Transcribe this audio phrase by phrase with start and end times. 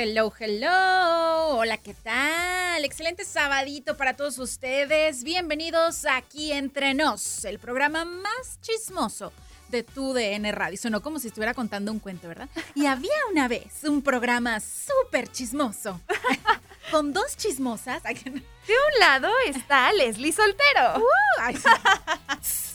[0.00, 1.56] Hello, hello.
[1.56, 2.84] Hola, ¿qué tal?
[2.84, 5.24] Excelente sabadito para todos ustedes.
[5.24, 9.32] Bienvenidos aquí entre nos, el programa más chismoso
[9.70, 10.78] de tu DN Radio.
[10.78, 12.48] Sonó como si estuviera contando un cuento, ¿verdad?
[12.76, 16.00] Y había una vez un programa súper chismoso.
[16.92, 18.00] Con dos chismosas.
[18.04, 20.98] De un lado está Leslie Soltero.
[20.98, 21.58] Uh,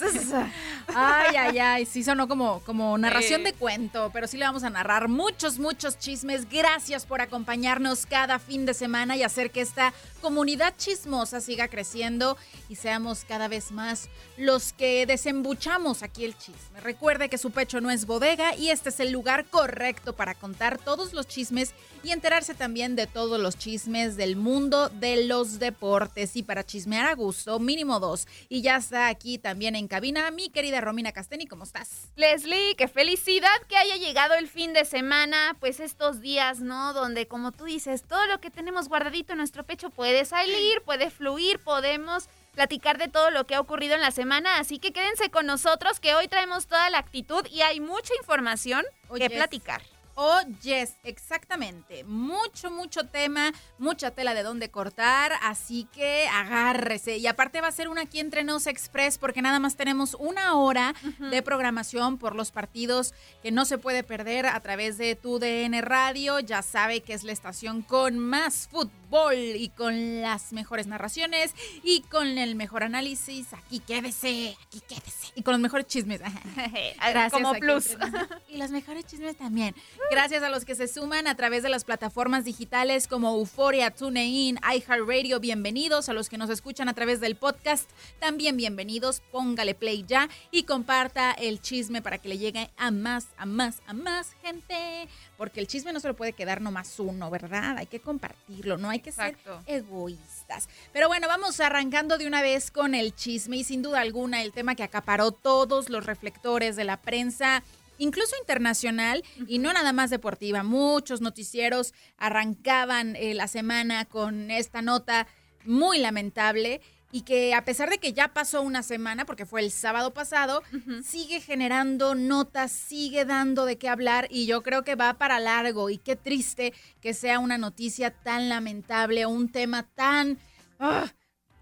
[0.94, 1.36] ay, sí.
[1.36, 5.08] Ay, ay, sí sonó como, como narración de cuento, pero sí le vamos a narrar
[5.08, 6.48] muchos, muchos chismes.
[6.48, 12.36] Gracias por acompañarnos cada fin de semana y hacer que esta comunidad chismosa siga creciendo
[12.68, 16.80] y seamos cada vez más los que desembuchamos aquí el chisme.
[16.80, 20.78] Recuerde que su pecho no es bodega y este es el lugar correcto para contar
[20.78, 26.36] todos los chismes y enterarse también de todos los chismes del mundo de los deportes.
[26.36, 28.26] Y para chismear a gusto, mínimo dos.
[28.48, 31.46] Y ya está aquí también en cabina mi querida Romina Casteni.
[31.46, 32.08] ¿Cómo estás?
[32.16, 36.92] Leslie, qué felicidad que haya llegado el fin de semana, pues estos días, ¿no?
[36.92, 41.10] Donde, como tú dices, todo lo que tenemos guardadito en nuestro pecho puede salir, puede
[41.10, 44.58] fluir, podemos platicar de todo lo que ha ocurrido en la semana.
[44.58, 48.84] Así que quédense con nosotros, que hoy traemos toda la actitud y hay mucha información
[49.16, 49.82] que platicar.
[50.16, 52.04] Oh, yes, exactamente.
[52.04, 57.16] Mucho, mucho tema, mucha tela de dónde cortar, así que agárrese.
[57.16, 60.54] Y aparte va a ser una aquí entre nos express porque nada más tenemos una
[60.54, 63.12] hora de programación por los partidos
[63.42, 66.38] que no se puede perder a través de tu DN Radio.
[66.40, 72.02] Ya sabe que es la estación con más fútbol y con las mejores narraciones y
[72.02, 73.52] con el mejor análisis.
[73.52, 75.32] Aquí quédese, aquí quédese.
[75.34, 76.20] Y con los mejores chismes.
[76.96, 77.32] Gracias.
[77.32, 77.96] Como plus.
[78.48, 79.74] Y los mejores chismes también.
[80.10, 84.58] Gracias a los que se suman a través de las plataformas digitales como Euforia, TuneIn,
[84.62, 85.40] iHeartRadio.
[85.40, 87.90] Bienvenidos a los que nos escuchan a través del podcast.
[88.20, 89.22] También bienvenidos.
[89.32, 93.80] Póngale play ya y comparta el chisme para que le llegue a más, a más,
[93.86, 95.08] a más gente.
[95.36, 97.78] Porque el chisme no se lo puede quedar nomás uno, ¿verdad?
[97.78, 99.36] Hay que compartirlo, no hay que ser
[99.66, 100.68] egoístas.
[100.92, 104.52] Pero bueno, vamos arrancando de una vez con el chisme y sin duda alguna el
[104.52, 107.64] tema que acaparó todos los reflectores de la prensa
[107.98, 110.62] incluso internacional y no nada más deportiva.
[110.62, 115.26] Muchos noticieros arrancaban eh, la semana con esta nota
[115.64, 116.80] muy lamentable
[117.14, 120.64] y que a pesar de que ya pasó una semana, porque fue el sábado pasado,
[121.04, 125.90] sigue generando notas, sigue dando de qué hablar y yo creo que va para largo.
[125.90, 130.38] Y qué triste que sea una noticia tan lamentable, un tema tan...
[130.80, 131.12] Ah,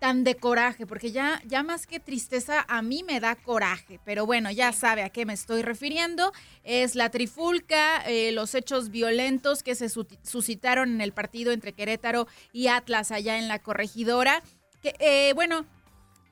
[0.02, 4.00] tan de coraje, porque ya, ya más que tristeza, a mí me da coraje.
[4.04, 6.32] Pero bueno, ya sabe a qué me estoy refiriendo.
[6.64, 12.26] Es la trifulca, eh, los hechos violentos que se suscitaron en el partido entre Querétaro
[12.52, 14.42] y Atlas allá en la corregidora.
[14.82, 15.66] Que, eh, bueno,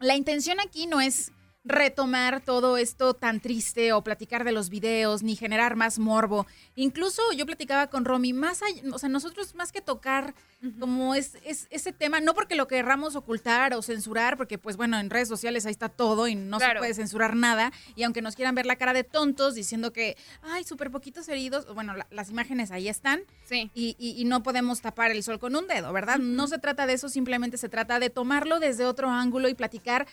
[0.00, 1.30] la intención aquí no es
[1.64, 6.46] retomar todo esto tan triste o platicar de los videos ni generar más morbo.
[6.74, 10.34] Incluso yo platicaba con Romy, más allá, o sea, nosotros más que tocar
[10.78, 14.98] como es, es, ese tema, no porque lo querramos ocultar o censurar, porque pues bueno,
[14.98, 18.36] en redes sociales ahí está todo y no se puede censurar nada, y aunque nos
[18.36, 22.70] quieran ver la cara de tontos diciendo que, ay, súper poquitos heridos, bueno, las imágenes
[22.70, 23.70] ahí están, sí.
[23.74, 26.18] y, y, no podemos tapar el sol con un dedo, ¿verdad?
[26.18, 30.06] No se trata de eso, simplemente se trata de tomarlo desde otro ángulo y platicar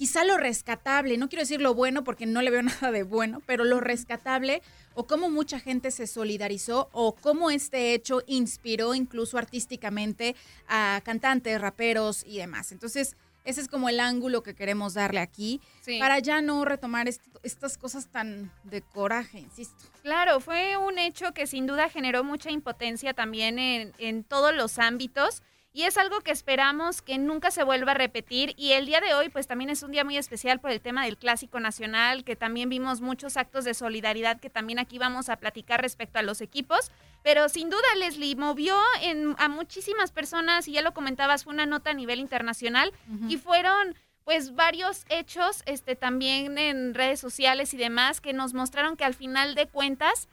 [0.00, 3.42] quizá lo rescatable, no quiero decir lo bueno porque no le veo nada de bueno,
[3.44, 4.62] pero lo rescatable
[4.94, 10.36] o cómo mucha gente se solidarizó o cómo este hecho inspiró incluso artísticamente
[10.66, 12.72] a cantantes, raperos y demás.
[12.72, 13.14] Entonces,
[13.44, 15.60] ese es como el ángulo que queremos darle aquí
[15.98, 17.06] para ya no retomar
[17.42, 19.84] estas cosas tan de coraje, insisto.
[20.00, 24.78] Claro, fue un hecho que sin duda generó mucha impotencia también en, en todos los
[24.78, 29.00] ámbitos y es algo que esperamos que nunca se vuelva a repetir y el día
[29.00, 32.24] de hoy pues también es un día muy especial por el tema del clásico nacional
[32.24, 36.22] que también vimos muchos actos de solidaridad que también aquí vamos a platicar respecto a
[36.22, 36.90] los equipos
[37.22, 41.66] pero sin duda Leslie movió en, a muchísimas personas y ya lo comentabas fue una
[41.66, 42.92] nota a nivel internacional
[43.28, 43.94] y fueron
[44.24, 49.14] pues varios hechos este, también en redes sociales y demás que nos mostraron que al
[49.14, 50.28] final de cuentas,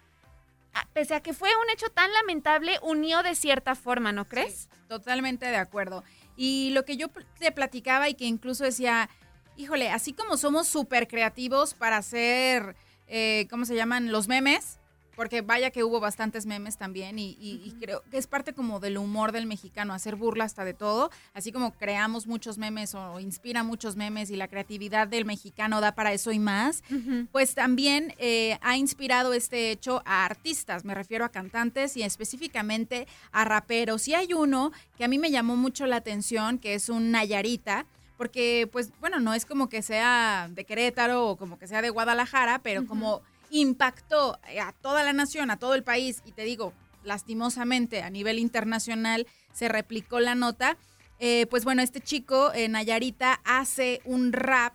[0.93, 4.69] pese a que fue un hecho tan lamentable, unió de cierta forma, ¿no crees?
[4.87, 6.03] totalmente de acuerdo.
[6.35, 7.09] Y lo que yo
[7.39, 9.09] te platicaba y que incluso decía,
[9.57, 12.75] híjole, así como somos súper creativos para hacer,
[13.07, 14.11] eh, ¿cómo se llaman?
[14.11, 14.79] Los memes,
[15.17, 19.31] porque vaya que hubo bastantes memes también y, creo que es parte como del humor
[19.31, 23.95] del mexicano, hacer burla hasta de todo, así como creamos muchos memes o inspira muchos
[23.95, 26.83] memes y la creatividad del mexicano da para eso y más,
[27.31, 33.07] pues también eh, ha inspirado este hecho a artistas, me refiero a cantantes y específicamente
[33.31, 34.07] a raperos.
[34.07, 37.87] Y hay uno que a mí me llamó mucho la atención, que es un Nayarita,
[38.17, 41.89] porque pues bueno, no es como que sea de Querétaro o como que sea de
[41.89, 46.73] Guadalajara, pero como impactó a toda la nación, a todo el país, y te digo,
[47.03, 50.77] lastimosamente a nivel internacional se replicó la nota,
[51.19, 54.73] eh, pues bueno, este chico, en Nayarita, hace un rap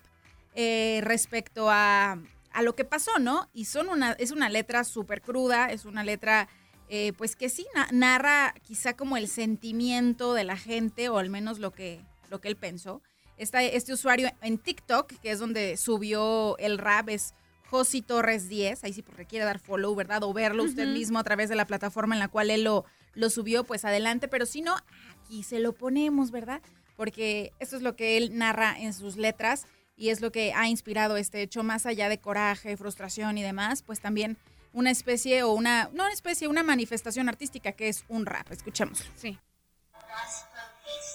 [0.55, 2.19] eh, respecto a,
[2.53, 3.49] a, lo que pasó, ¿no?
[3.55, 6.49] Y son una, es una letra súper cruda, es una letra...
[6.95, 11.59] Eh, pues que sí narra quizá como el sentimiento de la gente o al menos
[11.59, 13.01] lo que, lo que él pensó.
[13.39, 17.33] este usuario en TikTok, que es donde subió el rap, es
[17.73, 20.23] Josi Torres 10, ahí sí porque quiere dar follow, ¿verdad?
[20.25, 22.85] O verlo usted mismo a través de la plataforma en la cual él lo,
[23.15, 24.77] lo subió, pues adelante, pero si no,
[25.25, 26.61] aquí se lo ponemos, ¿verdad?
[26.99, 29.65] Porque eso es lo que él narra en sus letras
[29.97, 33.81] y es lo que ha inspirado este hecho, más allá de coraje, frustración y demás,
[33.81, 34.37] pues también
[34.75, 38.53] una especie o una, no una especie, una manifestación artística que es un rap.
[38.53, 39.03] Escuchemos.
[39.17, 39.39] Sí.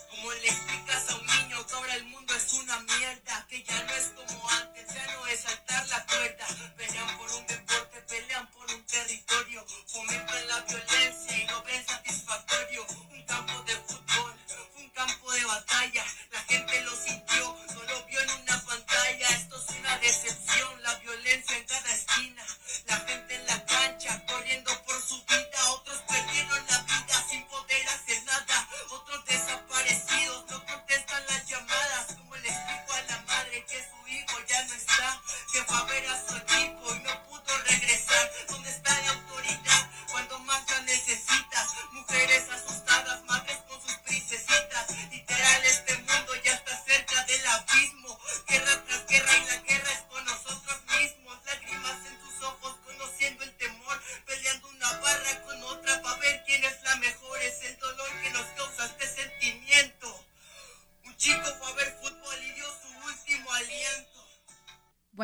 [0.10, 2.17] Como le explicas a un niño que ahora el mundo
[21.70, 22.07] en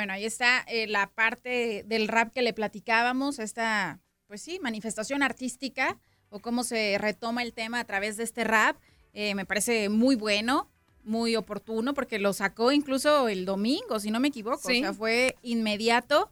[0.04, 5.24] Bueno, ahí está eh, la parte del rap que le platicábamos, esta, pues sí, manifestación
[5.24, 5.98] artística
[6.28, 8.76] o cómo se retoma el tema a través de este rap.
[9.14, 10.70] Eh, me parece muy bueno,
[11.06, 14.68] muy oportuno, porque lo sacó incluso el domingo, si no me equivoco.
[14.68, 14.80] Sí.
[14.80, 16.30] O sea, fue inmediato.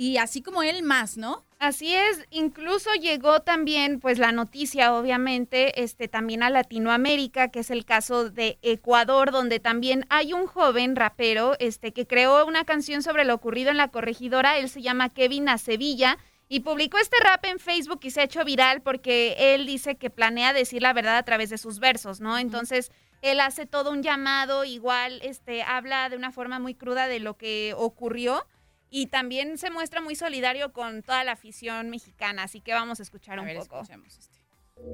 [0.00, 1.44] Y así como él, más, ¿no?
[1.58, 7.70] Así es, incluso llegó también, pues la noticia, obviamente, este, también a Latinoamérica, que es
[7.72, 13.02] el caso de Ecuador, donde también hay un joven rapero, este, que creó una canción
[13.02, 14.56] sobre lo ocurrido en la corregidora.
[14.56, 16.16] Él se llama Kevin Acevilla
[16.48, 20.10] y publicó este rap en Facebook y se ha hecho viral porque él dice que
[20.10, 22.38] planea decir la verdad a través de sus versos, ¿no?
[22.38, 27.18] Entonces él hace todo un llamado, igual, este, habla de una forma muy cruda de
[27.18, 28.46] lo que ocurrió
[28.90, 33.02] y también se muestra muy solidario con toda la afición mexicana, así que vamos a
[33.02, 33.82] escuchar A un ver, poco.
[33.82, 34.38] este.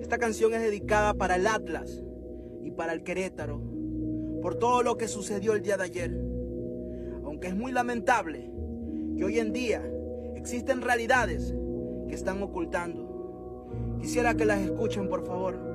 [0.00, 2.02] Esta canción es dedicada para el Atlas
[2.62, 3.60] y para el Querétaro,
[4.42, 6.10] por todo lo que sucedió el día de ayer.
[7.24, 8.50] Aunque es muy lamentable
[9.16, 9.82] que hoy en día
[10.34, 11.54] existen realidades
[12.08, 13.12] que están ocultando.
[14.00, 15.73] Quisiera que las escuchen, por favor.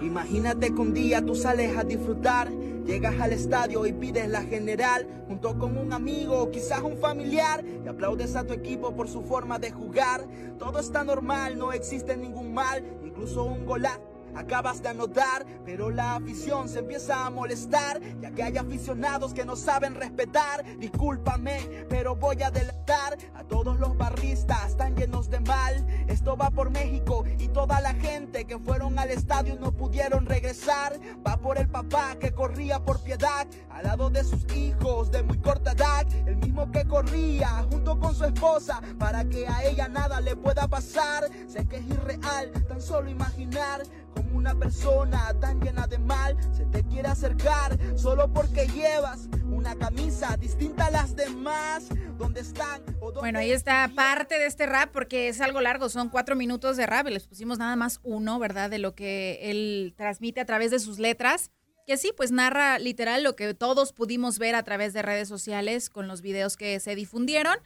[0.00, 2.48] Imagínate que un día tú sales a disfrutar,
[2.86, 7.64] llegas al estadio y pides la general junto con un amigo o quizás un familiar
[7.84, 10.24] y aplaudes a tu equipo por su forma de jugar.
[10.58, 14.07] Todo está normal, no existe ningún mal, incluso un golazo.
[14.34, 19.44] Acabas de anotar, pero la afición se empieza a molestar, ya que hay aficionados que
[19.44, 20.64] no saben respetar.
[20.78, 25.86] Discúlpame, pero voy a delatar a todos los barristas, están llenos de mal.
[26.08, 30.98] Esto va por México y toda la gente que fueron al estadio no pudieron regresar.
[31.26, 35.38] Va por el papá que corría por piedad, al lado de sus hijos de muy
[35.38, 40.20] corta edad, el mismo que corría junto con su esposa para que a ella nada
[40.20, 41.24] le pueda pasar.
[41.46, 43.82] Sé que es irreal tan solo imaginar
[44.18, 49.76] como una persona tan llena de mal se te quiere acercar solo porque llevas una
[49.76, 51.88] camisa distinta a las demás.
[52.18, 52.82] ¿Dónde están?
[53.00, 56.34] ¿O dónde Bueno, ahí está parte de este rap porque es algo largo, son cuatro
[56.34, 58.70] minutos de rap y les pusimos nada más uno, ¿verdad?
[58.70, 61.52] De lo que él transmite a través de sus letras,
[61.86, 65.90] que sí, pues narra literal lo que todos pudimos ver a través de redes sociales
[65.90, 67.56] con los videos que se difundieron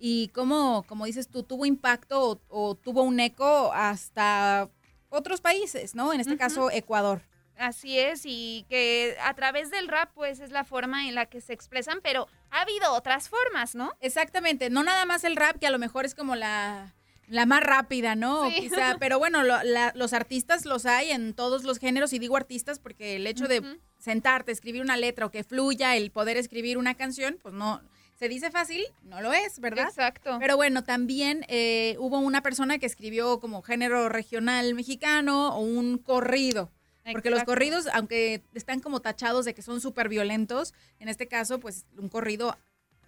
[0.00, 4.68] y cómo, como dices tú, tuvo impacto o, tuvo un eco hasta
[5.12, 6.12] otros países, ¿no?
[6.12, 7.22] En este caso, Ecuador.
[7.56, 11.40] Así es, y que a través del rap, pues es la forma en la que
[11.40, 13.92] se expresan, pero ha habido otras formas, ¿no?
[14.00, 16.94] Exactamente, no nada más el rap, que a lo mejor es como la,
[17.28, 18.48] la más rápida, ¿no?
[18.48, 19.42] Quizá, pero bueno,
[19.94, 23.78] los artistas los hay en todos los géneros, y digo artistas porque el hecho de
[23.98, 27.82] sentarte, escribir una letra o que fluya el poder escribir una canción, pues no,
[28.22, 29.88] se dice fácil, no lo es, ¿verdad?
[29.88, 30.36] Exacto.
[30.38, 35.98] Pero bueno, también eh, hubo una persona que escribió como género regional mexicano o un
[35.98, 36.70] corrido.
[37.10, 41.58] Porque los corridos, aunque están como tachados de que son súper violentos, en este caso,
[41.58, 42.56] pues un corrido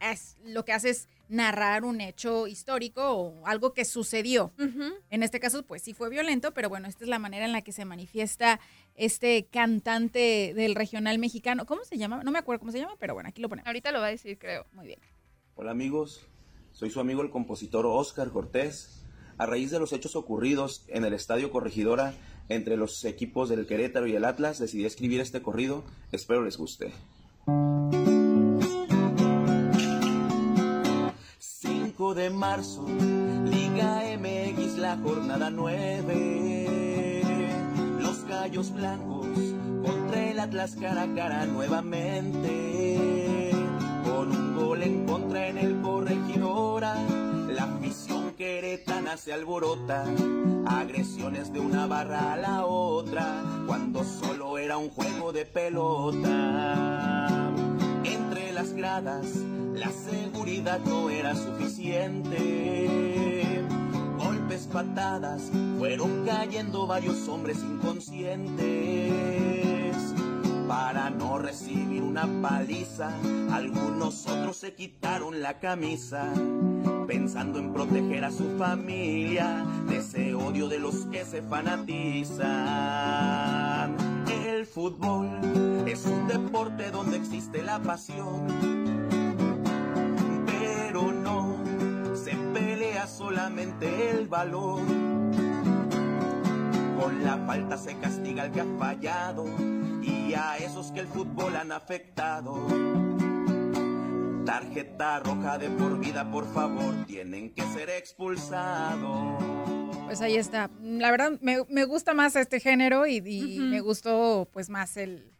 [0.00, 4.52] es lo que hace es narrar un hecho histórico o algo que sucedió.
[5.10, 7.62] En este caso, pues sí fue violento, pero bueno, esta es la manera en la
[7.62, 8.60] que se manifiesta
[8.94, 11.66] este cantante del regional mexicano.
[11.66, 12.22] ¿Cómo se llama?
[12.22, 13.66] No me acuerdo cómo se llama, pero bueno, aquí lo ponemos.
[13.66, 14.66] Ahorita lo va a decir, creo.
[14.72, 15.00] Muy bien.
[15.56, 16.26] Hola amigos,
[16.72, 19.00] soy su amigo el compositor Oscar Cortés.
[19.36, 22.14] A raíz de los hechos ocurridos en el Estadio Corregidora
[22.48, 25.82] entre los equipos del Querétaro y el Atlas, decidí escribir este corrido.
[26.12, 26.92] Espero les guste.
[31.96, 32.84] 5 de marzo,
[33.44, 37.22] Liga MX, la jornada 9.
[38.00, 39.28] Los gallos blancos
[39.84, 43.52] contra el Atlas cara a cara nuevamente.
[44.02, 46.96] Con un gol en contra en el corregidora,
[47.48, 50.04] la afición queretana se alborota.
[50.66, 57.52] Agresiones de una barra a la otra, cuando solo era un juego de pelota.
[58.02, 59.28] Entre las gradas,
[59.74, 63.64] la seguridad no era suficiente.
[64.16, 69.96] Golpes, patadas, fueron cayendo varios hombres inconscientes.
[70.68, 73.10] Para no recibir una paliza,
[73.52, 76.32] algunos otros se quitaron la camisa
[77.06, 82.44] pensando en proteger a su familia de ese odio de los que se fanatizan.
[84.46, 85.28] El fútbol
[85.86, 88.83] es un deporte donde existe la pasión,
[93.24, 94.80] solamente el valor.
[97.00, 99.46] Con la falta se castiga al que ha fallado
[100.02, 102.54] y a esos que el fútbol han afectado
[104.44, 109.42] Tarjeta roja de por vida, por favor, tienen que ser expulsados.
[110.04, 110.70] Pues ahí está.
[110.82, 115.32] La verdad, me, gusta más este género y, me gustó pues más el,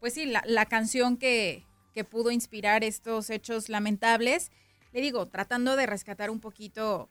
[0.00, 1.64] pues sí, la, canción que,
[1.94, 4.50] que, pudo inspirar estos hechos lamentables.
[4.92, 7.08] Le digo, tratando de rescatar un poquito,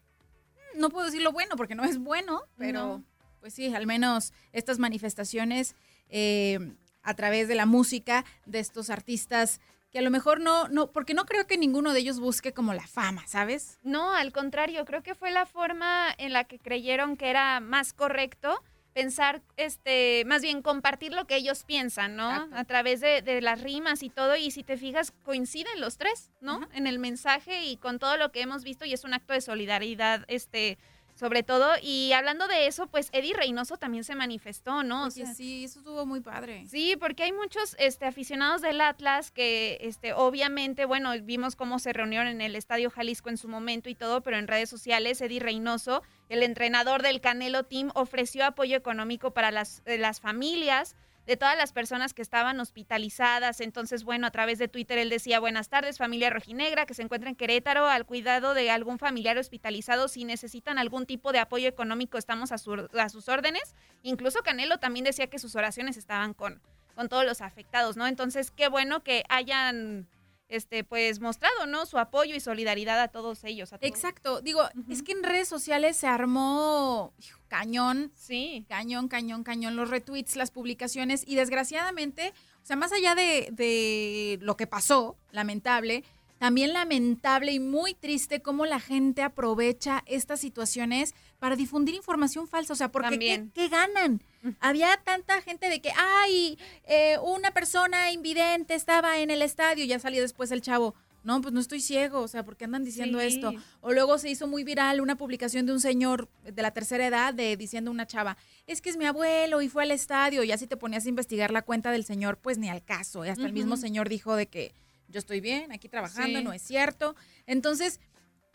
[0.75, 3.03] no puedo decir lo bueno porque no es bueno, pero
[3.39, 5.75] pues sí, al menos estas manifestaciones
[6.09, 9.59] eh, a través de la música de estos artistas
[9.91, 12.73] que a lo mejor no, no, porque no creo que ninguno de ellos busque como
[12.73, 13.77] la fama, ¿sabes?
[13.83, 17.91] No, al contrario, creo que fue la forma en la que creyeron que era más
[17.91, 22.49] correcto pensar, este, más bien compartir lo que ellos piensan, ¿no?
[22.51, 26.67] A través de, las rimas y todo, y si te fijas, coinciden los tres, ¿no?
[26.73, 29.41] En el mensaje y con todo lo que hemos visto, y es un acto de
[29.41, 30.77] solidaridad, este,
[31.21, 31.69] sobre todo.
[31.83, 35.11] Y hablando de eso, pues Eddie Reynoso también se manifestó, ¿no?
[35.11, 35.21] sí,
[35.63, 36.65] eso estuvo muy padre.
[36.67, 41.93] Sí, porque hay muchos este, aficionados del Atlas que, este, obviamente, bueno, vimos cómo se
[41.93, 45.39] reunieron en el Estadio Jalisco en su momento y todo, pero en redes sociales, Eddie
[45.39, 51.37] Reynoso, el entrenador del Canelo Team, ofreció apoyo económico para las, eh, las familias de
[51.37, 53.61] todas las personas que estaban hospitalizadas.
[53.61, 57.29] Entonces, bueno, a través de Twitter él decía, buenas tardes familia rojinegra que se encuentra
[57.29, 60.07] en Querétaro al cuidado de algún familiar hospitalizado.
[60.07, 63.75] Si necesitan algún tipo de apoyo económico, estamos a, a sus órdenes.
[64.03, 66.61] Incluso Canelo también decía que sus oraciones estaban con,
[66.95, 68.07] con todos los afectados, ¿no?
[68.07, 70.07] Entonces, qué bueno que hayan
[70.51, 71.85] este, pues mostrado, ¿no?
[71.85, 73.71] Su apoyo y solidaridad a todos ellos.
[73.81, 74.41] Exacto.
[74.41, 77.13] Digo, es que en redes sociales se armó
[77.47, 78.11] cañón.
[78.15, 78.65] Sí.
[78.67, 79.75] Cañón, cañón, cañón.
[79.75, 81.23] Los retweets, las publicaciones.
[81.25, 86.03] Y desgraciadamente, o sea, más allá de, de lo que pasó, lamentable,
[86.41, 92.73] también lamentable y muy triste cómo la gente aprovecha estas situaciones para difundir información falsa.
[92.73, 94.23] O sea, porque ¿qué, ¿qué, ganan?
[94.59, 99.99] Había tanta gente de que, ay, eh, una persona invidente estaba en el estadio, ya
[99.99, 100.95] salió después el chavo.
[101.23, 103.53] No, pues no estoy ciego, o sea, ¿por qué andan diciendo esto?
[103.81, 107.31] O luego se hizo muy viral una publicación de un señor de la tercera edad
[107.31, 110.65] de diciendo una chava, es que es mi abuelo y fue al estadio, y así
[110.65, 113.23] te ponías a investigar la cuenta del señor, pues ni al caso.
[113.23, 114.73] Y hasta el mismo señor dijo de que
[115.09, 117.15] yo estoy bien, aquí trabajando, no es cierto.
[117.45, 117.99] Entonces,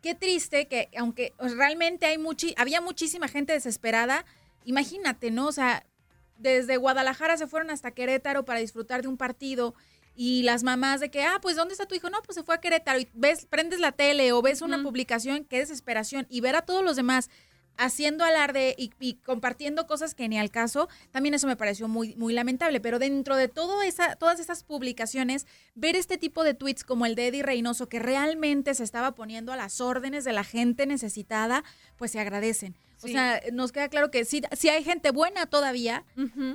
[0.02, 4.24] qué triste que aunque realmente hay muchi había muchísima gente desesperada,
[4.66, 5.46] imagínate, ¿no?
[5.46, 5.86] O sea,
[6.36, 9.74] desde Guadalajara se fueron hasta Querétaro para disfrutar de un partido
[10.14, 12.10] y las mamás de que, ah, pues ¿dónde está tu hijo?
[12.10, 15.44] No, pues se fue a Querétaro y ves, prendes la tele o ves una publicación,
[15.44, 17.30] qué desesperación y ver a todos los demás
[17.78, 22.32] haciendo alarde y, compartiendo cosas que ni al caso, también eso me pareció muy, muy
[22.32, 22.80] lamentable.
[22.80, 27.14] Pero dentro de todo esa, todas esas publicaciones, ver este tipo de tweets como el
[27.14, 31.64] de Eddie Reynoso, que realmente se estaba poniendo a las órdenes de la gente necesitada,
[31.96, 32.76] pues se agradecen.
[33.02, 36.04] O sea, nos queda claro que sí, sí hay gente buena todavía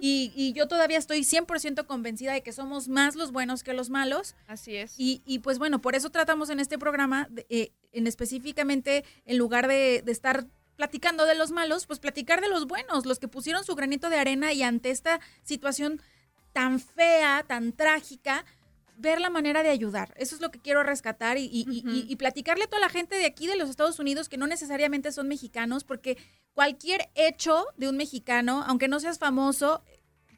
[0.02, 4.36] y, yo todavía estoy 100% convencida de que somos más los buenos que los malos.
[4.48, 4.96] Así es.
[4.98, 9.68] Y, y pues bueno, por eso tratamos en este programa, eh, en específicamente, en lugar
[9.68, 10.48] de, de estar
[10.82, 14.18] platicando de los malos, pues platicar de los buenos, los que pusieron su granito de
[14.18, 16.02] arena y ante esta situación
[16.54, 18.46] tan fea, tan trágica,
[18.98, 20.12] ver la manera de ayudar.
[20.18, 23.58] Eso es lo que quiero rescatar y, platicarle a toda la gente de aquí, de
[23.58, 26.18] los Estados Unidos, que no necesariamente son mexicanos, porque
[26.56, 29.84] cualquier hecho de un mexicano, aunque no seas famoso,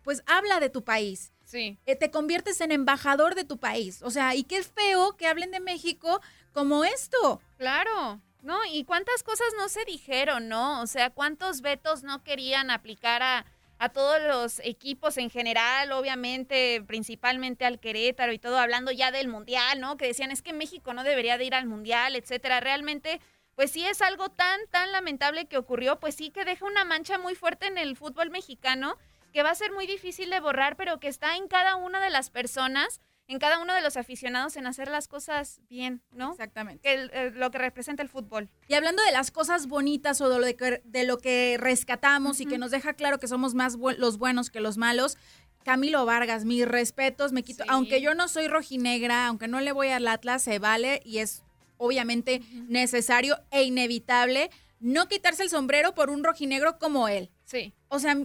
[0.03, 1.31] pues habla de tu país.
[1.45, 1.77] Sí.
[1.85, 4.01] Eh, te conviertes en embajador de tu país.
[4.01, 6.19] O sea, y qué feo que hablen de México
[6.51, 7.39] como esto.
[7.57, 8.19] Claro.
[8.43, 10.81] No, y cuántas cosas no se dijeron, ¿no?
[10.81, 13.45] O sea, cuántos vetos no querían aplicar a,
[13.79, 19.29] a todos los equipos en general, obviamente, principalmente al Querétaro y todo, hablando ya del
[19.29, 19.95] Mundial, ¿no?
[19.95, 22.59] Que decían, es que México no debería de ir al Mundial, etcétera.
[22.59, 23.21] Realmente,
[23.55, 27.17] pues sí es algo tan, tan lamentable que ocurrió, pues sí que deja una mancha
[27.17, 28.97] muy fuerte en el fútbol mexicano,
[29.31, 32.09] que va a ser muy difícil de borrar, pero que está en cada una de
[32.09, 36.32] las personas en cada uno de los aficionados en hacer las cosas bien, ¿no?
[36.32, 37.32] Exactamente.
[37.32, 38.50] lo que representa el fútbol.
[38.68, 42.46] Y hablando de las cosas bonitas o de lo, que, de lo que rescatamos y
[42.46, 45.18] que nos deja claro que somos más los buenos que los malos,
[45.63, 49.88] Camilo Vargas, mis respetos, me quito, aunque yo no soy rojinegra, aunque no le voy
[49.89, 51.44] al Atlas, se vale y es
[51.77, 54.50] obviamente necesario e inevitable
[54.80, 57.32] no quitarse el sombrero por un rojinegro como él.
[57.46, 57.74] Sí.
[57.88, 58.18] O sea,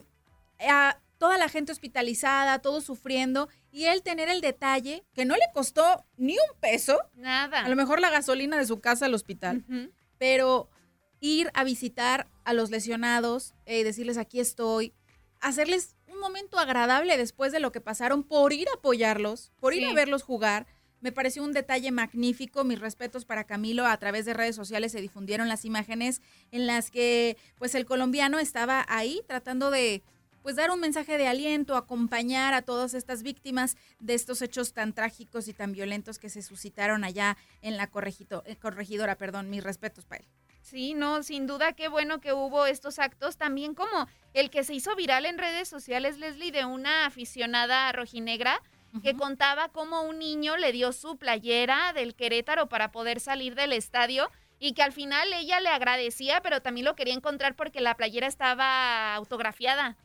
[0.69, 5.44] a toda la gente hospitalizada, todos sufriendo y él tener el detalle que no le
[5.52, 6.98] costó ni un peso.
[7.14, 7.60] Nada.
[7.60, 9.64] A lo mejor la gasolina de su casa al hospital.
[10.18, 10.70] Pero
[11.20, 14.94] ir a visitar a los lesionados, y eh, decirles aquí estoy,
[15.40, 19.85] hacerles un momento agradable después de lo que pasaron por ir a apoyarlos, por ir
[19.87, 20.66] a verlos jugar.
[21.00, 22.64] Me pareció un detalle magnífico.
[22.64, 23.87] Mis respetos para Camilo.
[23.87, 28.40] A través de redes sociales se difundieron las imágenes en las que pues el colombiano
[28.40, 30.02] estaba ahí tratando de
[30.42, 34.92] pues dar un mensaje de aliento, acompañar a todas estas víctimas de estos hechos tan
[34.92, 40.05] trágicos y tan violentos que se suscitaron allá en la eh, corregidora, perdón, mis respetos
[40.07, 40.29] para él.
[40.61, 44.74] Sí, no, sin duda qué bueno que hubo estos actos, también como el que se
[44.74, 48.61] hizo viral en redes sociales, Leslie, de una aficionada rojinegra
[49.03, 53.72] que contaba cómo un niño le dio su playera del Querétaro para poder salir del
[53.72, 57.94] estadio y que al final ella le agradecía, pero también lo quería encontrar porque la
[57.96, 59.96] playera estaba autografiada.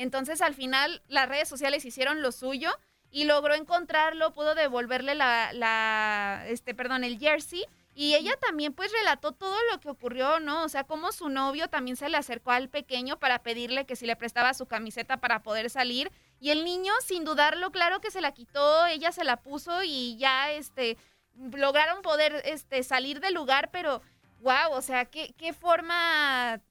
[0.00, 2.70] Entonces al final las redes sociales hicieron lo suyo
[3.10, 7.66] y logró encontrarlo, pudo devolverle la, este, perdón, el jersey.
[7.94, 10.64] Y ella también pues relató todo lo que ocurrió, ¿no?
[10.64, 14.06] O sea, cómo su novio también se le acercó al pequeño para pedirle que si
[14.06, 16.10] le prestaba su camiseta para poder salir.
[16.40, 20.16] Y el niño, sin dudarlo, claro que se la quitó, ella se la puso y
[20.16, 20.96] ya, este,
[21.52, 24.00] lograron poder, este, salir del lugar, pero,
[24.40, 26.62] wow, o sea, qué, qué forma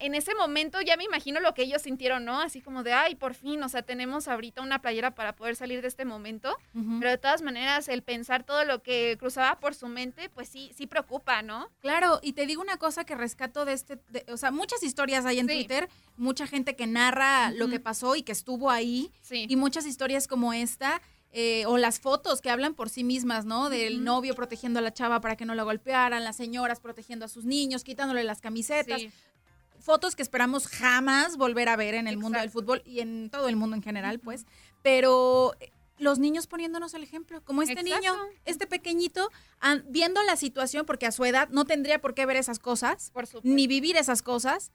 [0.00, 2.40] en ese momento ya me imagino lo que ellos sintieron, ¿no?
[2.40, 5.80] Así como de, ay, por fin, o sea, tenemos ahorita una playera para poder salir
[5.80, 6.56] de este momento.
[6.72, 10.70] Pero de todas maneras, el pensar todo lo que cruzaba por su mente, pues sí,
[10.76, 11.70] sí preocupa, ¿no?
[11.80, 15.38] Claro, y te digo una cosa que rescato de este, o sea, muchas historias hay
[15.38, 19.86] en Twitter, mucha gente que narra lo que pasó y que estuvo ahí, y muchas
[19.86, 21.00] historias como esta.
[21.32, 23.70] Eh, o las fotos que hablan por sí mismas, ¿no?
[23.70, 27.28] Del novio protegiendo a la chava para que no la golpearan, las señoras protegiendo a
[27.28, 29.00] sus niños, quitándole las camisetas
[29.80, 33.48] fotos que esperamos jamás volver a ver en el mundo del fútbol y en todo
[33.48, 34.46] el mundo en general, pues.
[34.82, 38.14] Pero eh, los niños poniéndonos el ejemplo, como este niño,
[38.44, 39.30] este pequeñito,
[39.86, 43.12] viendo la situación, porque a su edad no tendría por qué ver esas cosas,
[43.42, 44.72] ni vivir esas cosas,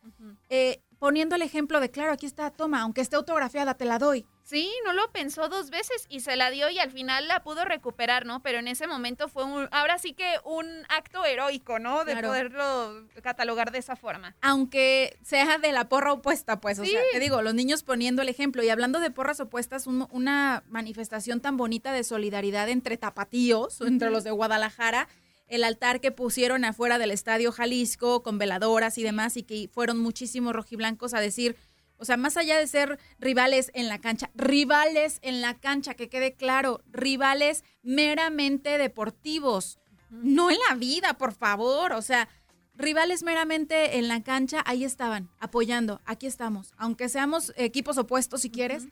[0.50, 4.26] eh, poniendo el ejemplo de, claro, aquí está, toma, aunque esté autografiada, te la doy.
[4.46, 7.66] Sí, no lo pensó dos veces y se la dio y al final la pudo
[7.66, 8.44] recuperar, ¿no?
[8.44, 12.06] Pero en ese momento fue un, ahora sí que un acto heroico, ¿no?
[12.06, 14.36] De poderlo catalogar de esa forma.
[14.42, 18.30] Aunque sea de la porra opuesta, pues, o sea, te digo, los niños poniendo el
[18.30, 24.12] ejemplo y hablando de porras opuestas, una manifestación tan bonita de solidaridad entre tapatíos, entre
[24.12, 25.08] los de Guadalajara,
[25.48, 29.98] el altar que pusieron afuera del Estadio Jalisco con veladoras y demás y que fueron
[30.00, 31.56] muchísimos rojiblancos a decir
[31.98, 36.10] o sea, más allá de ser rivales en la cancha, rivales en la cancha, que
[36.10, 39.80] quede claro, rivales meramente deportivos,
[40.10, 41.94] no en la vida, por favor.
[41.94, 42.30] O sea,
[42.76, 46.74] rivales meramente en la cancha, ahí estaban, apoyando, aquí estamos.
[46.78, 48.88] Aunque seamos equipos opuestos si quieres,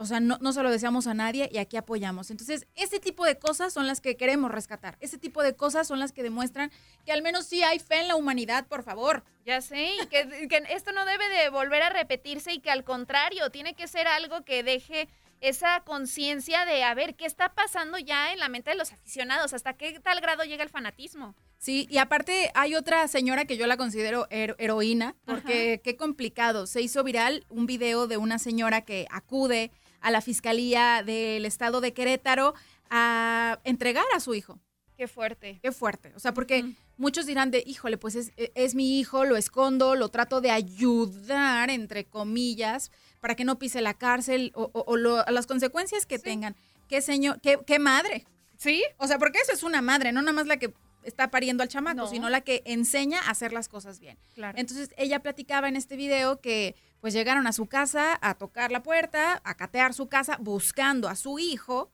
[0.00, 2.30] o sea, no, no se lo deseamos a nadie y aquí apoyamos.
[2.30, 4.96] Entonces, ese tipo de cosas son las que queremos rescatar.
[5.00, 6.72] Ese tipo de cosas son las que demuestran
[7.04, 9.22] que al menos sí hay fe en la humanidad, por favor.
[9.44, 12.82] Ya sé, y que, que esto no debe de volver a repetirse y que al
[12.82, 15.08] contrario, tiene que ser algo que deje
[15.42, 19.52] esa conciencia de a ver qué está pasando ya en la mente de los aficionados,
[19.54, 21.34] hasta qué tal grado llega el fanatismo.
[21.58, 26.66] Sí, y aparte hay otra señora que yo la considero hero- heroína, porque qué complicado.
[26.66, 31.80] Se hizo viral un video de una señora que acude a la fiscalía del estado
[31.80, 32.54] de Querétaro
[32.90, 34.58] a entregar a su hijo.
[34.96, 35.58] Qué fuerte.
[35.62, 36.12] Qué fuerte.
[36.14, 40.08] O sea, porque muchos dirán de, híjole, pues es, es mi hijo, lo escondo, lo
[40.10, 45.24] trato de ayudar, entre comillas, para que no pise la cárcel o, o- o lo-
[45.24, 46.24] las consecuencias que Sí.
[46.24, 46.56] tengan.
[46.88, 48.26] Qué señor, qué, qué madre.
[48.58, 48.82] ¿Sí?
[48.98, 51.68] O sea, porque eso es una madre, no nada más la que está pariendo al
[51.68, 52.06] chamaco, No.
[52.06, 54.18] sino la que enseña a hacer las cosas bien.
[54.34, 54.58] Claro.
[54.58, 58.82] Entonces, ella platicaba en este video que pues llegaron a su casa a tocar la
[58.82, 61.90] puerta, a catear su casa buscando a su hijo.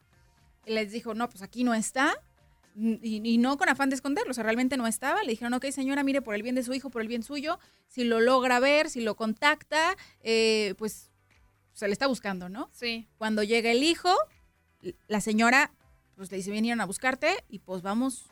[0.65, 2.15] Y les dijo, no, pues aquí no está.
[2.75, 5.23] Y, y no con afán de esconderlo, o sea, realmente no estaba.
[5.23, 7.59] Le dijeron, ok, señora, mire, por el bien de su hijo, por el bien suyo,
[7.87, 11.11] si lo logra ver, si lo contacta, eh, pues
[11.73, 12.69] se le está buscando, ¿no?
[12.73, 13.07] Sí.
[13.17, 14.13] Cuando llega el hijo,
[15.09, 15.71] la señora
[16.17, 18.27] pues le dice, vinieron a buscarte y pues vamos.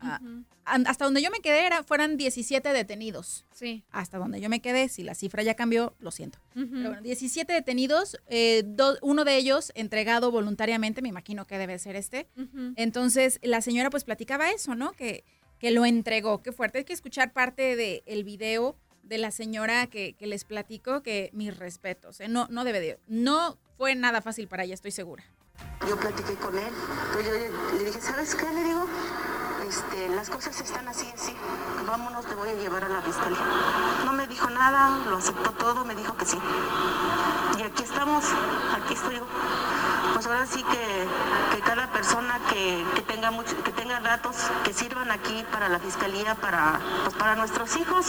[0.00, 0.20] A-
[0.64, 3.44] an- hasta donde yo me quedé era, fueran 17 detenidos.
[3.52, 3.84] Sí.
[3.90, 6.38] Hasta donde yo me quedé, si la cifra ya cambió, lo siento.
[6.56, 6.68] Ujú.
[6.70, 11.78] Pero bueno, 17 detenidos, eh, do- uno de ellos entregado voluntariamente, me imagino que debe
[11.78, 12.28] ser este.
[12.36, 12.72] Ujú.
[12.76, 14.92] Entonces, la señora pues platicaba eso, ¿no?
[14.92, 15.24] Que,
[15.58, 16.42] que lo entregó.
[16.42, 16.78] Qué fuerte.
[16.78, 21.56] Hay que escuchar parte del video de la señora que, que les platico, que mis
[21.56, 22.20] respetos.
[22.20, 22.28] ¿eh?
[22.28, 22.98] No, no debe de...
[23.08, 25.24] No fue nada fácil para ella, estoy segura.
[25.88, 26.68] Yo platiqué con él,
[27.14, 27.32] pues yo
[27.78, 28.44] le dije, ¿sabes qué?
[28.52, 28.86] Le digo,
[29.68, 31.36] este, las cosas están así, así,
[31.86, 33.38] vámonos, te voy a llevar a la fiscalía.
[34.04, 36.38] No me dijo nada, lo aceptó todo, me dijo que sí.
[37.58, 38.24] Y aquí estamos,
[38.74, 39.26] aquí estoy yo.
[40.14, 41.06] Pues ahora sí que,
[41.54, 43.30] que cada persona que, que tenga
[43.64, 48.06] que tenga datos que sirvan aquí para la fiscalía, para, pues para nuestros hijos,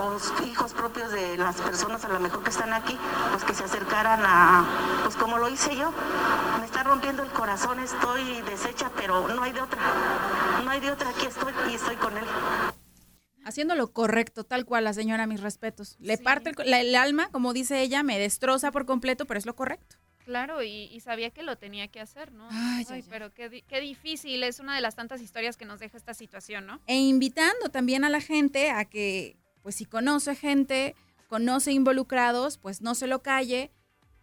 [0.00, 2.98] o hijos propios de las personas a lo mejor que están aquí,
[3.30, 4.64] pues que se acercaran a,
[5.04, 5.92] pues como lo hice yo.
[6.58, 9.80] Me está rompiendo el corazón, estoy deshecha, pero no hay de otra.
[10.64, 12.24] No hay de otra, aquí estoy y estoy con él.
[13.44, 15.96] Haciendo lo correcto, tal cual, la señora, mis respetos.
[16.00, 16.22] Le Sí.
[16.22, 19.44] parte el, co- la- el alma, como dice ella, me destroza por completo, pero es
[19.44, 19.96] lo correcto.
[20.24, 22.48] Claro, y, y sabía que lo tenía que hacer, ¿no?
[22.50, 26.14] Ay, pero qué, qué difícil, es una de las tantas historias que nos deja esta
[26.14, 26.80] situación, ¿no?
[26.86, 30.94] E invitando también a la gente a que, pues si conoce gente,
[31.28, 33.70] conoce involucrados, pues no se lo calle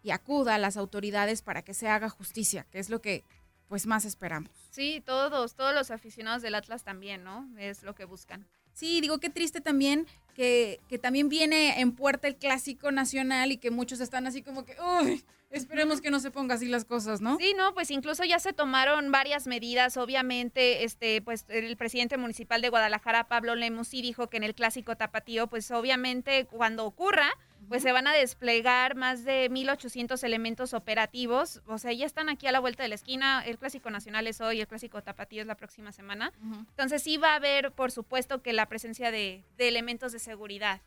[0.02, 3.22] y acuda a las autoridades para que se haga justicia, que es lo que
[3.68, 4.50] pues más esperamos.
[4.70, 7.48] Sí, todos, todos los aficionados del Atlas también, ¿no?
[7.58, 8.46] Es lo que buscan.
[8.72, 13.58] Sí, digo qué triste también que, que también viene en puerta el clásico nacional y
[13.58, 17.20] que muchos están así como que, uy, esperemos que no se ponga así las cosas,
[17.20, 17.36] ¿no?
[17.36, 19.96] Sí, no, pues incluso ya se tomaron varias medidas.
[19.96, 24.54] Obviamente, este, pues el presidente municipal de Guadalajara, Pablo Lemus, sí dijo que en el
[24.54, 27.30] clásico tapatío, pues obviamente cuando ocurra,
[27.68, 31.62] pues se van a desplegar más de 1.800 elementos operativos.
[31.66, 33.42] O sea, ya están aquí a la vuelta de la esquina.
[33.44, 36.32] El clásico nacional es hoy, el clásico tapatío es la próxima semana.
[36.70, 40.80] Entonces sí va a haber, por supuesto, que la presencia de, de elementos de seguridad.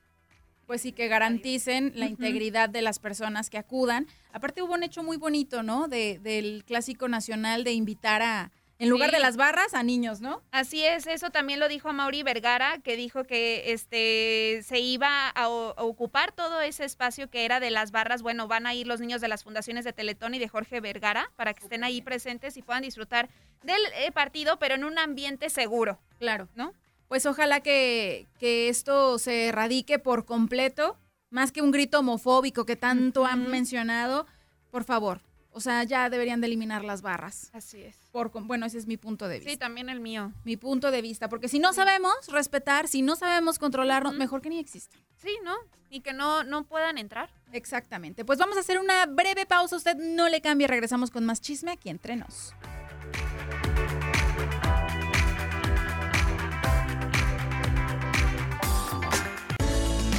[0.67, 4.07] Pues sí, que garanticen la integridad de las personas que acudan.
[4.33, 5.87] Aparte hubo un hecho muy bonito, ¿no?
[5.87, 9.15] De, del clásico nacional de invitar a, en lugar Sí.
[9.15, 10.41] de las barras, a niños, ¿no?
[10.51, 15.47] Así es, eso también lo dijo Mauri Vergara, que dijo que este se iba a,
[15.47, 18.21] ocupar todo ese espacio que era de las barras.
[18.21, 21.31] Bueno, van a ir los niños de las fundaciones de Teletón y de Jorge Vergara
[21.35, 23.29] para que estén ahí presentes y puedan disfrutar
[23.63, 26.49] del eh, partido, pero en un ambiente seguro, Claro.
[26.55, 26.73] ¿no?
[27.07, 30.97] Pues ojalá que, que esto se erradique por completo,
[31.29, 34.25] más que un grito homofóbico que tanto han mencionado,
[34.71, 35.21] por favor.
[35.55, 37.49] O sea, ya deberían de eliminar las barras.
[37.53, 37.95] Así es.
[38.11, 39.51] Por, bueno, ese es mi punto de vista.
[39.51, 40.33] Sí, también el mío.
[40.43, 44.49] Mi punto de vista, porque si no sabemos respetar, si no sabemos controlarnos, mejor que
[44.49, 44.97] ni exista.
[45.15, 45.55] Sí, ¿no?
[45.89, 47.29] Y que no, no puedan entrar.
[47.53, 48.25] Exactamente.
[48.25, 49.77] Pues vamos a hacer una breve pausa.
[49.77, 50.67] Usted no le cambie.
[50.67, 52.53] Regresamos con más chisme aquí entre nos.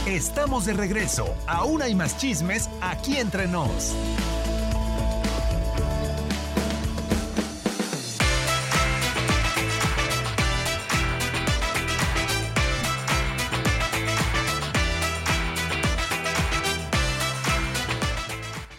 [0.07, 1.37] Estamos de regreso.
[1.47, 3.95] Aún hay más chismes aquí entre nos.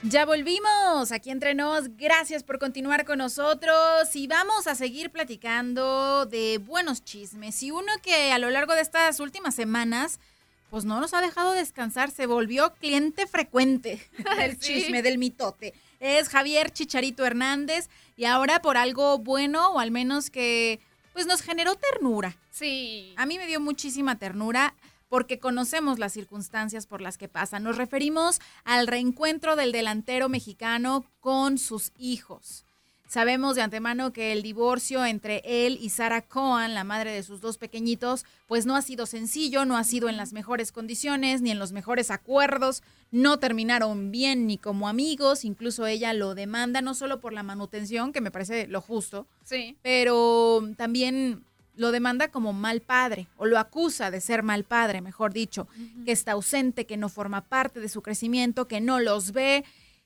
[0.10, 1.98] Ya volvimos aquí entre nos.
[1.98, 7.62] Gracias por continuar con nosotros y vamos a seguir platicando de buenos chismes.
[7.62, 10.22] Y uno que a lo largo de estas últimas semanas,
[10.70, 14.02] pues no nos ha dejado descansar, se volvió cliente frecuente
[14.38, 15.74] del chisme, del mitote.
[16.00, 20.80] Es Javier Chicharito Hernández y ahora por algo bueno o al menos que
[21.12, 22.38] pues nos generó ternura.
[22.52, 23.14] Sí.
[23.18, 24.74] A mí me dio muchísima ternura
[25.10, 27.64] porque conocemos las circunstancias por las que pasan.
[27.64, 32.66] Nos referimos al reencuentro del delantero mexicano con sus hijos.
[33.08, 37.40] Sabemos de antemano que el divorcio entre él y Sarah Cohen, la madre de sus
[37.40, 41.52] dos pequeñitos, pues no ha sido sencillo, no ha sido en las mejores condiciones ni
[41.52, 46.94] en los mejores acuerdos, no terminaron bien ni como amigos, incluso ella lo demanda no
[46.94, 49.78] solo por la manutención, que me parece lo justo, sí.
[49.82, 51.46] pero también
[51.78, 55.68] lo demanda como mal padre o lo acusa de ser mal padre, mejor dicho,
[56.06, 59.64] que está ausente, que no forma parte de su crecimiento, que no los ve,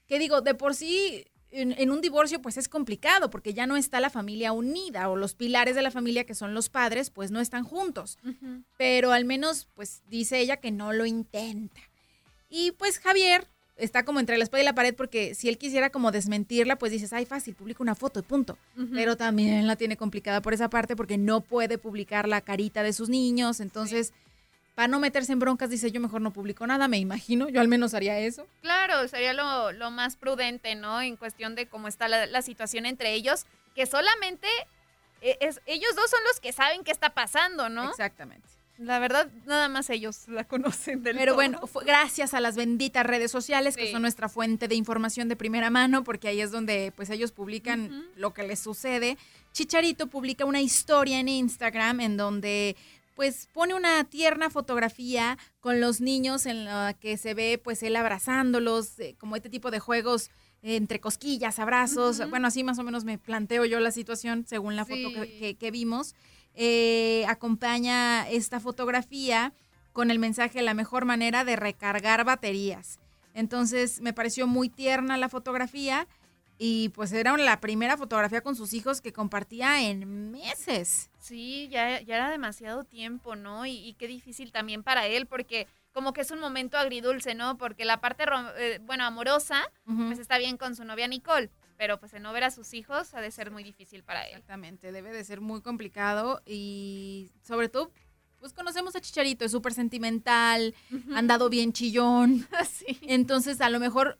[0.07, 3.99] que digo, de por sí en, un divorcio pues es complicado porque ya no está
[3.99, 7.39] la familia unida o los pilares de la familia que son los padres pues no
[7.39, 8.17] están juntos,
[8.77, 11.81] pero al menos pues dice ella que no lo intenta.
[12.49, 13.47] Y pues Javier
[13.81, 16.91] está como entre la espada y la pared porque si él quisiera como desmentirla, pues
[16.91, 18.57] dices, ay, fácil, publica una foto y punto.
[18.93, 22.93] Pero también la tiene complicada por esa parte porque no puede publicar la carita de
[22.93, 23.59] sus niños.
[23.59, 24.13] Entonces,
[24.75, 27.49] para no meterse en broncas, dice, yo mejor no publico nada, me imagino.
[27.49, 28.47] Yo al menos haría eso.
[28.61, 31.01] Claro, sería lo, más prudente, ¿no?
[31.01, 34.47] En cuestión de cómo está la, situación entre ellos, que solamente
[35.21, 37.89] eh, es, ellos dos son los que saben qué está pasando, ¿no?
[37.89, 38.47] Exactamente.
[38.81, 43.29] La verdad, nada más ellos la conocen del Pero bueno, gracias a las benditas redes
[43.29, 47.11] sociales, que son nuestra fuente de información de primera mano, porque ahí es donde pues
[47.11, 49.19] ellos publican lo que les sucede.
[49.53, 52.75] Chicharito publica una historia en Instagram en donde
[53.15, 57.95] pues pone una tierna fotografía con los niños en la que se ve pues él
[57.95, 60.31] abrazándolos, eh, como este tipo de juegos
[60.63, 62.27] entre cosquillas, abrazos.
[62.31, 66.15] Bueno, así más o menos me planteo yo la situación según la foto que vimos.
[66.55, 69.53] Eh, acompaña esta fotografía
[69.93, 72.99] con el mensaje la mejor manera de recargar baterías.
[73.33, 76.07] Entonces me pareció muy tierna la fotografía
[76.57, 81.09] y pues era la primera fotografía con sus hijos que compartía en meses.
[81.17, 83.65] Sí, ya, ya era demasiado tiempo, ¿no?
[83.65, 87.57] Y, qué difícil también para él porque como que es un momento agridulce, ¿no?
[87.57, 88.25] Porque la parte,
[88.59, 91.49] eh, bueno, amorosa, pues está bien con su novia Nicole,
[91.81, 94.33] pero pues el no ver a sus hijos ha de ser muy difícil para él.
[94.33, 97.89] Exactamente, debe de ser muy complicado y sobre todo,
[98.39, 102.47] pues conocemos a Chicharito, es súper sentimental, han andado bien chillón,
[103.01, 104.19] entonces a lo mejor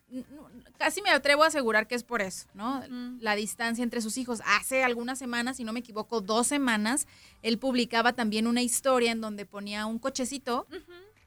[0.80, 2.84] casi me atrevo a asegurar que es por eso, ¿no?
[3.20, 4.42] La distancia entre sus hijos.
[4.44, 7.06] Hace algunas semanas, si no me equivoco, dos semanas,
[7.44, 10.66] él publicaba también una historia en donde ponía un cochecito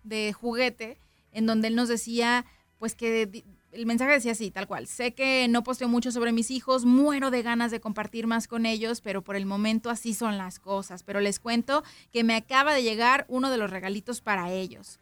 [0.03, 0.99] de juguete,
[1.31, 2.45] en donde él nos decía,
[2.81, 3.45] pues que
[3.75, 4.87] el mensaje decía así, tal cual.
[4.87, 8.67] Sé que no posteo mucho sobre mis hijos, muero de ganas de compartir más con
[8.67, 11.03] ellos, pero por el momento así son las cosas.
[11.03, 11.83] Pero les cuento
[12.13, 15.01] que me acaba de llegar uno de los regalitos para ellos.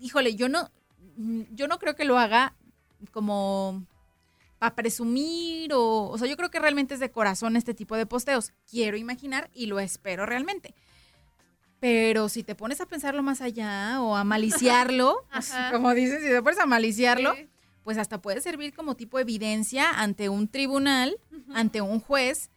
[0.00, 0.70] Híjole, yo no,
[1.50, 2.54] yo no creo que lo haga
[3.12, 3.84] como
[4.58, 8.06] para presumir o, o sea, yo creo que realmente es de corazón este tipo de
[8.06, 8.52] posteos.
[8.70, 10.74] Quiero imaginar y lo espero realmente.
[11.80, 15.24] Pero si te pones a pensarlo más allá o a maliciarlo,
[15.72, 17.36] como dices, si te pones a maliciarlo,
[17.84, 21.18] pues hasta puede servir como tipo evidencia ante un tribunal,
[21.54, 22.50] ante un juez,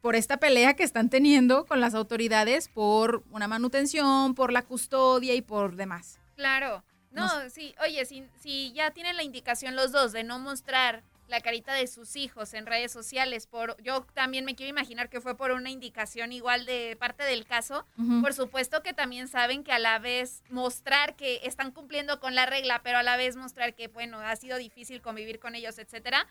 [0.00, 5.34] por esta pelea que están teniendo con las autoridades por una manutención, por la custodia
[5.34, 6.18] y por demás.
[6.34, 6.82] Claro.
[7.12, 11.40] No, sí, oye, si, si ya tienen la indicación los dos de no mostrar la
[11.40, 15.34] carita de sus hijos en redes sociales por yo también me quiero imaginar que fue
[15.34, 17.86] por una indicación igual de parte del caso.
[18.20, 22.44] Por supuesto que también saben que a la vez mostrar que están cumpliendo con la
[22.44, 26.26] regla pero a la vez mostrar que bueno ha sido difícil convivir con ellos etcétera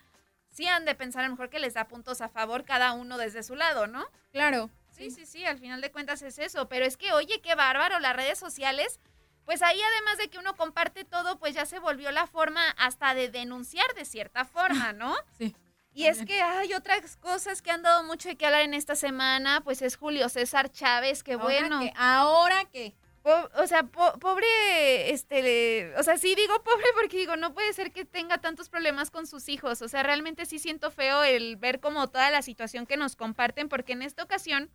[0.52, 3.18] sí han de pensar a lo mejor que les da puntos a favor cada uno
[3.18, 4.70] desde su lado no claro.
[4.92, 7.98] Sí sí sí al final de cuentas es eso pero es que oye qué bárbaro
[7.98, 9.00] las redes sociales
[9.44, 13.14] pues ahí además de que uno comparte todo, pues ya se volvió la forma hasta
[13.14, 15.14] de denunciar de cierta forma, ¿no?
[15.38, 15.54] Sí.
[15.94, 18.94] Y es que hay otras cosas que han dado mucho de que hablar en esta
[18.94, 21.80] semana, pues es Julio César Chávez, que bueno.
[21.96, 22.94] ¿Ahora qué?
[23.24, 28.04] o sea, pobre, este, o sea, sí digo pobre porque digo, no puede ser que
[28.04, 29.82] tenga tantos problemas con sus hijos.
[29.82, 33.68] O sea, realmente sí siento feo el ver como toda la situación que nos comparten,
[33.68, 34.70] porque en esta ocasión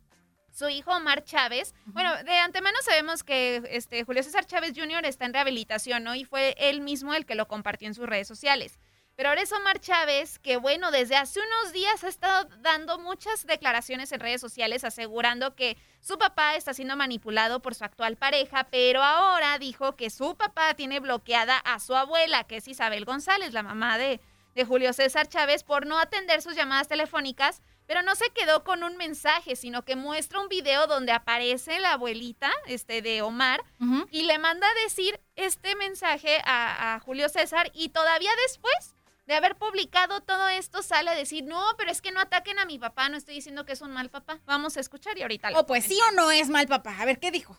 [0.58, 1.72] su hijo Omar Chávez.
[1.86, 5.06] Bueno, de antemano sabemos que este Julio César Chávez Jr.
[5.06, 6.16] está en rehabilitación, ¿no?
[6.16, 8.78] Y fue él mismo el que lo compartió en sus redes sociales.
[9.14, 13.46] Pero ahora es Omar Chávez, que bueno, desde hace unos días ha estado dando muchas
[13.46, 18.68] declaraciones en redes sociales asegurando que su papá está siendo manipulado por su actual pareja,
[18.70, 23.52] pero ahora dijo que su papá tiene bloqueada a su abuela, que es Isabel González,
[23.52, 24.20] la mamá de,
[24.54, 28.84] de Julio César Chávez, por no atender sus llamadas telefónicas pero no se quedó con
[28.84, 33.64] un mensaje, sino que muestra un video donde aparece la abuelita este, de Omar
[34.10, 38.94] y le manda a decir este mensaje a, a, Julio César y todavía después
[39.26, 42.66] de haber publicado todo esto sale a decir, no, pero es que no ataquen a
[42.66, 44.38] mi papá, no estoy diciendo que es un mal papá.
[44.44, 45.48] Vamos a escuchar y ahorita...
[45.54, 46.94] O oh, pues sí o no es mal papá.
[47.00, 47.58] A ver, ¿qué dijo?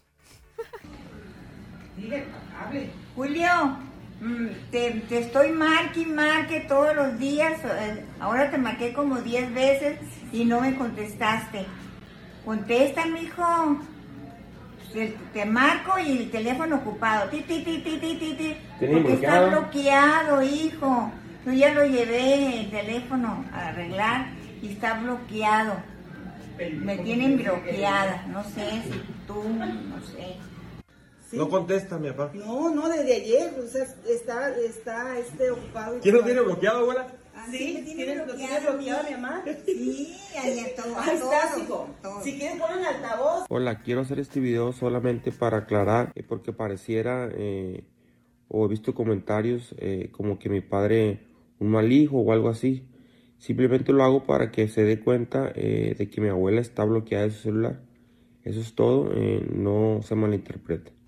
[1.98, 2.92] Dile, hable.
[3.16, 3.80] Julio,
[4.22, 7.54] Mm, te, estoy marque y marque todos los días.
[7.64, 10.00] Eh, ahora te marqué como 10 veces
[10.34, 11.66] y no me contestaste.
[12.44, 13.80] Contesta, mijo.
[14.92, 17.30] Te, te marco y el teléfono ocupado.
[17.30, 21.12] Ti, ti, ti, ti, ti, ti, Porque está bloqueado, hijo.
[21.46, 24.28] Yo ya lo llevé el teléfono a arreglar
[24.62, 25.76] y está bloqueado.
[26.82, 28.26] Me tienen bloqueada.
[28.28, 30.38] No sé si tú, no sé.
[31.32, 32.32] No contesta mi papá.
[32.34, 36.00] No, no, desde ayer, o sea, está, está este, ocupado.
[36.02, 37.08] ¿Quién lo tiene bloqueado, abuela?
[37.36, 39.44] Ah, sí, ¿tiene, ¿tiene bloqueado, bloqueado mi mamá?
[39.66, 40.98] Sí, ahí todo.
[40.98, 41.88] Ahí está, hijo.
[42.24, 43.46] Si quieres poner altavoz.
[43.50, 47.84] Hola, quiero hacer este video solamente para aclarar, eh, porque pareciera, eh,
[48.48, 51.28] o he visto comentarios eh, como que mi padre,
[51.60, 52.88] un mal hijo o algo así.
[53.38, 57.32] Simplemente lo hago para que se dé cuenta de que mi abuela está bloqueada de
[57.32, 57.80] su celular.
[58.44, 59.10] Eso es todo,
[59.54, 60.99] no se malinterprete.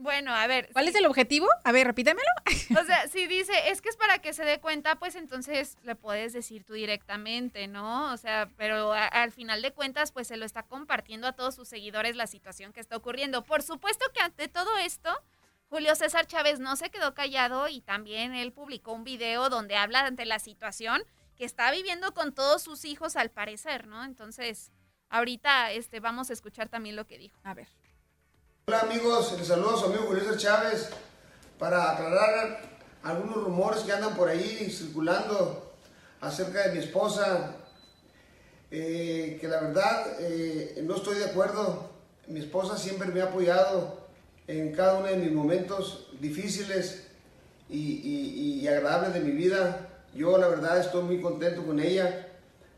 [0.00, 0.70] Bueno, a ver.
[0.72, 1.46] ¿Cuál es el objetivo?
[1.62, 2.26] A ver, repítemelo.
[2.80, 5.96] O sea, si dice, es que es para que se dé cuenta, pues entonces le
[5.96, 8.12] puedes decir tú directamente, ¿no?
[8.12, 11.68] O sea, pero al final de cuentas, pues se lo está compartiendo a todos sus
[11.68, 13.42] seguidores la situación que está ocurriendo.
[13.42, 15.10] Por supuesto que ante todo esto,
[15.68, 20.06] Julio César Chávez no se quedó callado y también él publicó un video donde habla
[20.06, 21.02] ante la situación
[21.36, 24.04] que está viviendo con todos sus hijos al parecer, ¿no?
[24.04, 24.70] Entonces,
[25.08, 27.38] ahorita este, vamos a escuchar también lo que dijo.
[27.42, 27.68] A ver.
[28.72, 30.90] Hola amigos, les saludo a su amigo Julio Chávez
[31.58, 32.60] para aclarar
[33.02, 35.72] algunos rumores que andan por ahí circulando
[36.20, 37.56] acerca de mi esposa,
[38.70, 41.90] eh, que la verdad eh, no estoy de acuerdo.
[42.28, 44.06] Mi esposa siempre me ha apoyado
[44.46, 47.08] en cada uno de mis momentos difíciles
[47.68, 49.88] y, agradables de mi vida.
[50.14, 52.28] Yo la verdad estoy muy contento con ella.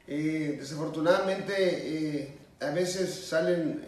[0.08, 3.84] Eh, desafortunadamente a veces salen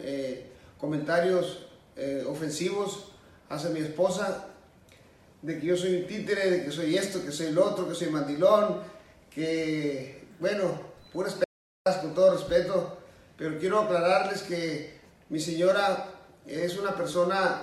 [0.77, 3.11] comentarios eh, ofensivos
[3.49, 4.47] hacia mi esposa,
[5.41, 7.95] de que yo soy un títere, de que soy esto, que soy el otro, que
[7.95, 8.81] soy mandilón,
[9.29, 10.81] que, bueno,
[11.13, 11.37] puras
[12.01, 12.97] con todo respeto,
[13.37, 16.07] pero quiero aclararles que mi señora
[16.47, 17.61] es una persona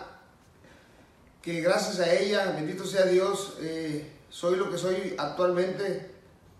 [1.40, 6.10] que gracias a ella, bendito sea Dios, eh, soy lo que soy actualmente,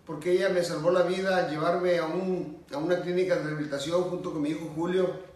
[0.04, 4.02] porque ella me salvó la vida al llevarme a, un, a una clínica de rehabilitación
[4.04, 5.32] junto con mi hijo Julio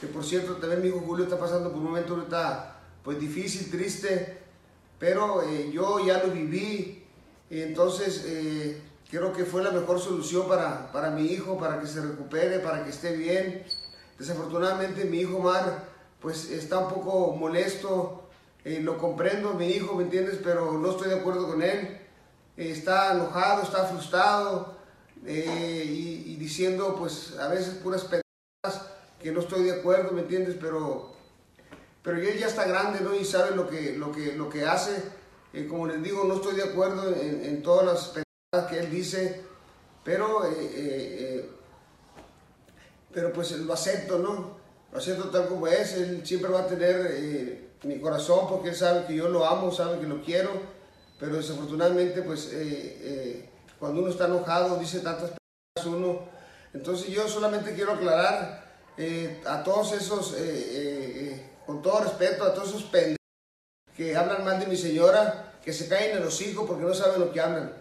[0.00, 3.70] que por cierto también mi hijo Julio está pasando por un momento ahorita pues difícil,
[3.70, 4.38] triste,
[4.98, 7.04] pero eh, yo ya lo viví,
[7.48, 12.00] entonces eh, creo que fue la mejor solución para, para mi hijo, para que se
[12.00, 13.64] recupere, para que esté bien.
[14.18, 15.84] Desafortunadamente mi hijo Mar
[16.20, 18.24] pues está un poco molesto,
[18.64, 20.40] eh, lo comprendo, mi hijo, ¿me entiendes?
[20.42, 22.00] Pero no estoy de acuerdo con él,
[22.56, 24.74] está enojado, está frustrado
[25.24, 25.30] y,
[26.26, 28.04] y, diciendo pues a veces puras
[29.26, 30.54] que no estoy de acuerdo, ¿me entiendes?
[30.60, 31.10] Pero,
[32.00, 33.12] pero él ya está grande, ¿no?
[33.12, 35.02] Y sabe lo que, lo que, lo que hace.
[35.52, 39.42] Eh, como les digo, no estoy de acuerdo en, todas las pendejadas que él dice,
[40.04, 41.50] pero, eh, eh,
[43.12, 44.58] pero pues lo acepto, ¿no?
[44.92, 45.94] Lo acepto tal como es.
[45.94, 49.98] Él siempre va a tener mi corazón porque él sabe que yo lo amo, sabe
[49.98, 50.50] que lo quiero,
[51.18, 52.54] pero desafortunadamente, pues
[53.80, 56.20] cuando uno está enojado, dice tantas pendejadas uno.
[56.72, 58.65] Entonces yo solamente quiero aclarar
[58.98, 63.16] eh, a todos esos, eh, eh, con todo respeto, a todos esos pendejos
[63.96, 67.20] que hablan mal de mi señora, que se caen en los hijos porque no saben
[67.20, 67.72] lo que hablan.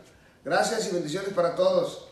[0.44, 2.08] Gracias y bendiciones para todos.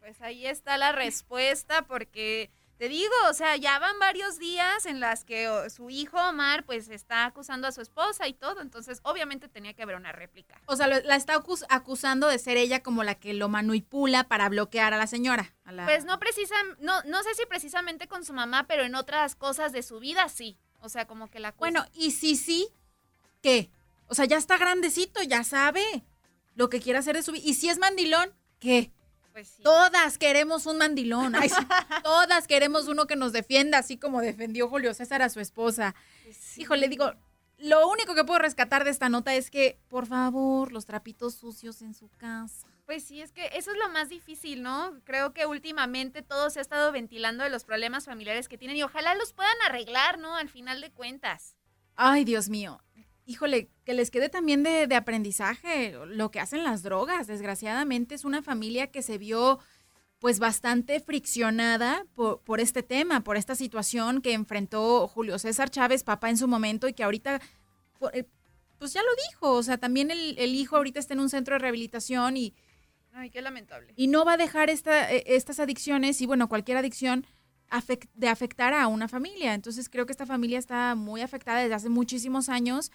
[0.00, 2.50] Pues ahí está la respuesta porque
[2.82, 6.88] te digo, o sea, ya van varios días en las que su hijo Omar pues
[6.88, 10.60] está acusando a su esposa y todo, entonces obviamente tenía que haber una réplica.
[10.66, 14.94] O sea, la está acusando de ser ella como la que lo manipula para bloquear
[14.94, 15.54] a la señora.
[15.84, 19.70] Pues no precisamente, no, no sé si precisamente con su mamá, pero en otras cosas
[19.70, 20.58] de su vida sí.
[20.80, 22.66] O sea, como que la Bueno, y si sí,
[23.42, 23.70] ¿qué?
[24.08, 26.02] O sea, ya está grandecito, ya sabe
[26.56, 27.44] lo que quiere hacer de su vida.
[27.46, 28.90] Y si es mandilón, ¿qué?
[29.32, 31.32] Pues Todas queremos un mandilón.
[32.02, 35.94] todas queremos uno que nos defienda, así como defendió Julio César a su esposa.
[36.24, 37.12] Pues Hijo, le digo,
[37.58, 41.80] lo único que puedo rescatar de esta nota es que, por favor, los trapitos sucios
[41.80, 42.66] en su casa.
[42.86, 45.00] Pues sí, es que eso es lo más difícil, ¿no?
[45.04, 48.82] Creo que últimamente todo se ha estado ventilando de los problemas familiares que tienen y
[48.82, 50.36] ojalá los puedan arreglar, ¿no?
[50.36, 51.54] Al final de cuentas.
[51.94, 52.82] Ay, Dios mío.
[53.24, 57.26] Híjole, que les quede también de, de aprendizaje lo que hacen las drogas.
[57.26, 59.60] Desgraciadamente es una familia que se vio
[60.22, 66.04] pues bastante friccionada por, por, este tema, por esta situación que enfrentó Julio César Chávez,
[66.04, 67.40] papá en su momento, y que ahorita,
[68.12, 68.24] eh,
[68.78, 71.56] pues ya lo dijo, o sea, también el, el hijo ahorita está en un centro
[71.56, 72.54] de rehabilitación y...
[73.12, 73.92] Ay, qué lamentable.
[73.96, 77.26] Y no va a dejar esta, eh, estas adicciones y bueno, cualquier adicción
[77.72, 79.54] afect, de afectar a una familia.
[79.54, 82.92] Entonces creo que esta familia está muy afectada desde hace muchísimos años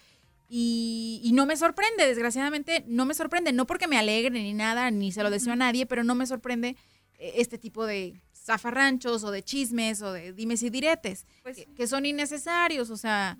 [0.48, 4.90] y, y, no me sorprende, desgraciadamente no me sorprende, no porque me alegre ni nada,
[4.90, 6.76] ni se lo deseo a nadie, pero no me sorprende
[7.18, 11.86] este tipo de zafarranchos o de chismes o de dimes y diretes pues, que, que,
[11.86, 13.36] son innecesarios, o sea,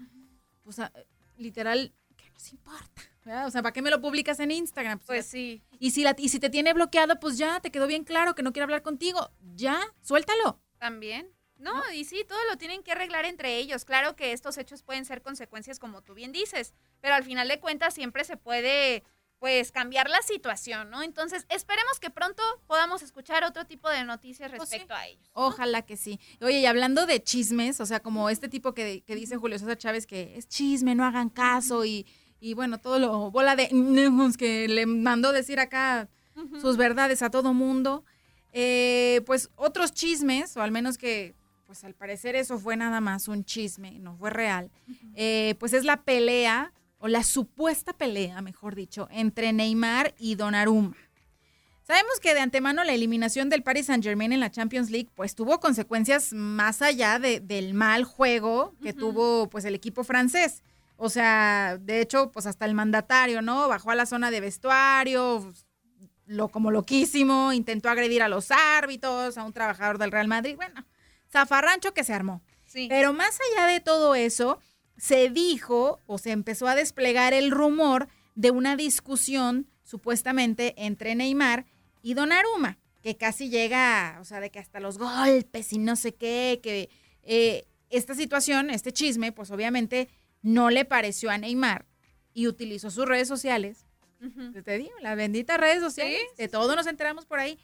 [0.64, 0.92] o sea,
[1.38, 3.02] literal, ¿qué nos importa?
[3.24, 3.46] ¿verdad?
[3.46, 4.98] O sea, ¿para qué me lo publicas en Instagram?
[4.98, 5.62] Pues, pues sí.
[5.78, 8.42] Y si, la, y si te tiene bloqueado, pues ya, te quedó bien claro que
[8.42, 10.60] no quiere hablar contigo, ya, suéltalo.
[10.78, 11.32] También.
[11.56, 11.92] No, ¿No?
[11.92, 13.84] y sí, todo lo tienen que arreglar entre ellos.
[13.84, 17.58] Claro que estos hechos pueden ser consecuencias, como tú bien dices, pero al final de
[17.58, 19.02] cuentas siempre se puede
[19.38, 21.02] pues cambiar la situación, ¿no?
[21.02, 25.04] Entonces, esperemos que pronto podamos escuchar otro tipo de noticias respecto pues sí.
[25.04, 25.30] a ellos.
[25.34, 25.46] ¿no?
[25.46, 26.18] Ojalá que sí.
[26.40, 29.78] Oye, y hablando de chismes, o sea, como este tipo que, que dice Julio César
[29.78, 32.06] Chávez que es chisme, no hagan caso y,
[32.40, 33.68] y bueno, todo lo bola de
[34.38, 36.08] que le mandó decir acá
[36.60, 38.04] sus verdades a todo mundo.
[38.52, 41.34] Eh, pues otros chismes, o al menos que,
[41.66, 45.12] pues al parecer eso fue nada más un chisme, no fue real, uh -huh.
[45.16, 50.96] eh, pues es la pelea o la supuesta pelea, mejor dicho, entre Neymar y Donnarumma.
[51.86, 55.34] Sabemos que de antemano la eliminación del Paris Saint Germain en la Champions League pues
[55.34, 58.98] tuvo consecuencias más allá de, del mal juego que uh -huh.
[58.98, 60.62] tuvo pues el equipo francés.
[61.00, 63.68] O sea, de hecho, pues hasta el mandatario, ¿no?
[63.68, 65.52] Bajó a la zona de vestuario,
[66.28, 70.56] lo como loquísimo, intentó agredir a los árbitros, a un trabajador del Real Madrid.
[70.56, 70.86] Bueno,
[71.30, 72.42] zafarrancho que se armó.
[72.66, 72.86] Sí.
[72.88, 74.60] Pero más allá de todo eso,
[74.96, 81.66] se dijo o se empezó a desplegar el rumor de una discusión supuestamente entre Neymar
[82.02, 86.14] y Donnarumma, que casi llega, o sea, de que hasta los golpes y no sé
[86.14, 86.90] qué, que
[87.22, 90.08] eh, esta situación, este chisme, pues obviamente
[90.42, 91.86] no le pareció a Neymar
[92.34, 93.87] y utilizó sus redes sociales.
[94.20, 94.64] Uh -huh.
[94.64, 96.42] Te digo, las benditas redes sociales, ¿Sí?
[96.42, 97.58] de todo nos enteramos por ahí.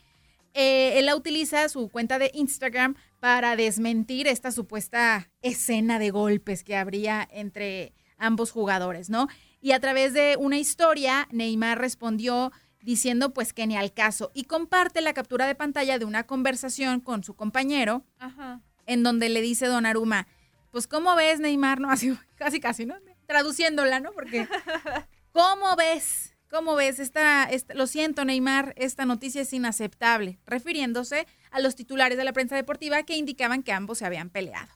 [0.53, 6.63] Eh, él la utiliza su cuenta de Instagram para desmentir esta supuesta escena de golpes
[6.63, 9.27] que habría entre ambos jugadores, ¿no?
[9.59, 14.43] Y a través de una historia, Neymar respondió diciendo pues que ni al caso y
[14.43, 18.61] comparte la captura de pantalla de una conversación con su compañero Ajá.
[18.85, 20.27] en donde le dice Don Aruma,
[20.71, 21.81] pues ¿cómo ves Neymar?
[21.81, 22.95] No, así casi casi, ¿no?
[23.25, 24.13] Traduciéndola, ¿no?
[24.13, 24.47] Porque
[25.33, 26.34] ¿cómo ves?
[26.49, 26.99] ¿Cómo ves?
[26.99, 32.33] Esta, esta, lo siento, Neymar, esta noticia es inaceptable, refiriéndose a los titulares de la
[32.33, 34.71] prensa deportiva que indicaban que ambos se habían peleado.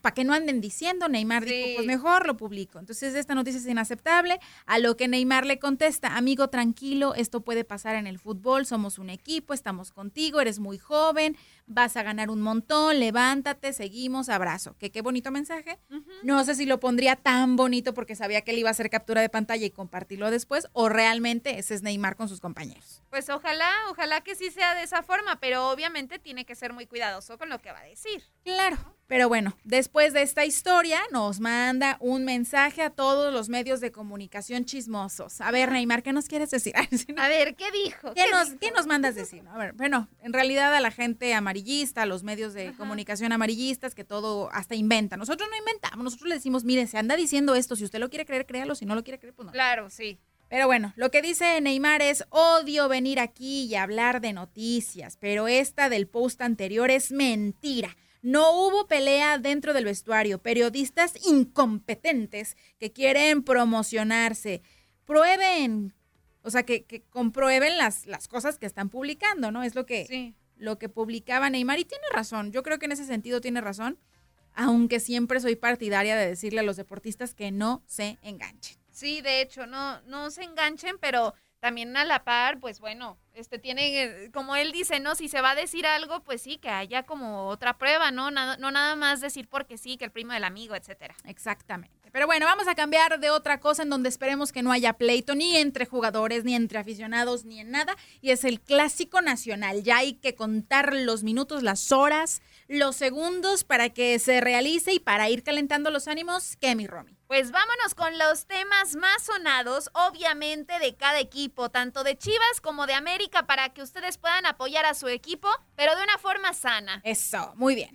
[0.00, 1.50] Para que no anden diciendo, Neymar sí.
[1.50, 2.78] dijo, pues mejor lo publico.
[2.78, 4.40] Entonces, esta noticia es inaceptable.
[4.64, 8.98] A lo que Neymar le contesta, amigo, tranquilo, esto puede pasar en el fútbol, somos
[8.98, 11.36] un equipo, estamos contigo, eres muy joven,
[11.66, 14.76] vas a ganar un montón, levántate, seguimos, abrazo.
[14.78, 15.78] Que qué bonito mensaje.
[15.90, 16.12] Uh -huh.
[16.22, 19.20] No sé si lo pondría tan bonito porque sabía que él iba a hacer captura
[19.20, 23.02] de pantalla y compartirlo después, o realmente ese es Neymar con sus compañeros.
[23.10, 26.86] Pues ojalá, ojalá que sí sea de esa forma, pero obviamente tiene que ser muy
[26.86, 28.22] cuidadoso con lo que va a decir.
[28.42, 28.76] Claro.
[29.06, 33.92] Pero bueno, después de esta historia nos manda un mensaje a todos los medios de
[33.92, 35.42] comunicación chismosos.
[35.42, 36.74] A ver, Neymar, ¿qué nos quieres decir?
[37.18, 38.14] A ver, ¿qué dijo?
[38.14, 38.60] ¿Qué, ¿Qué nos, dijo?
[38.60, 39.44] ¿Qué nos mandas decir?
[39.48, 42.76] A ver, bueno, en realidad a la gente amarillista, los medios de Ajá.
[42.76, 45.20] comunicación amarillistas, que todo hasta inventan.
[45.20, 48.26] Nosotros no inventamos, nosotros le decimos, mire, se anda diciendo esto, si usted lo quiere
[48.26, 49.52] creer, créalo, si no lo quiere creer, pues no.
[49.52, 50.18] Claro, sí.
[50.48, 55.46] Pero bueno, lo que dice Neymar es, odio venir aquí y hablar de noticias, pero
[55.48, 57.96] esta del post anterior es mentira.
[58.20, 60.38] No hubo pelea dentro del vestuario.
[60.38, 64.62] Periodistas incompetentes que quieren promocionarse.
[65.04, 65.92] Prueben,
[66.42, 69.62] o sea, que, que comprueben las, las, cosas que están publicando, ¿no?
[69.62, 70.34] Es lo que, sí.
[70.56, 71.78] Lo que publicaba Neymar.
[71.78, 73.98] Y tiene razón, yo creo que en ese sentido tiene razón,
[74.54, 78.78] aunque siempre soy partidaria de decirle a los deportistas que no se enganchen.
[78.90, 81.34] Sí, de hecho, no, no se enganchen, pero
[81.64, 85.14] también a la par, pues bueno, este tiene, como él dice, ¿no?
[85.14, 88.30] Si se va a decir algo, pues sí, que haya como otra prueba, ¿no?
[88.30, 91.14] Nada, no nada más decir porque sí, que el primo del amigo, etcétera.
[91.24, 92.10] Exactamente.
[92.12, 95.34] Pero bueno, vamos a cambiar de otra cosa en donde esperemos que no haya pleito
[95.34, 97.96] ni entre jugadores, ni entre aficionados, ni en nada.
[98.20, 99.82] Y es el clásico nacional.
[99.82, 105.00] Ya hay que contar los minutos, las horas, los segundos para que se realice y
[105.00, 106.56] para ir calentando los ánimos.
[106.60, 107.16] ¿Qué, mi Romy?
[107.26, 112.86] Pues vámonos con los temas más sonados, obviamente, de cada equipo, tanto de Chivas como
[112.86, 117.00] de América, para que ustedes puedan apoyar a su equipo, pero de una forma sana.
[117.04, 117.90] Eso, muy bien.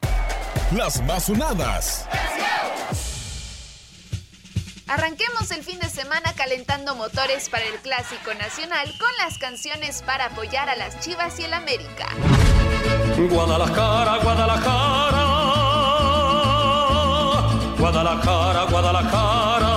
[0.76, 2.08] Las más sonadas.
[4.90, 10.26] Arranquemos el fin de semana calentando motores para el Clásico Nacional con las canciones para
[10.26, 12.08] apoyar a las Chivas y el América.
[13.30, 15.26] Guadalajara, Guadalajara.
[17.78, 19.68] Guadalajara, Guadalajara.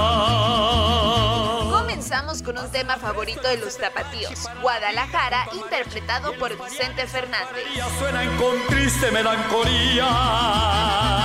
[1.70, 7.66] Comenzamos con un tema favorito de los tapatíos, Guadalajara, interpretado por Vicente Fernández.
[7.98, 11.21] Suena con triste melancolía.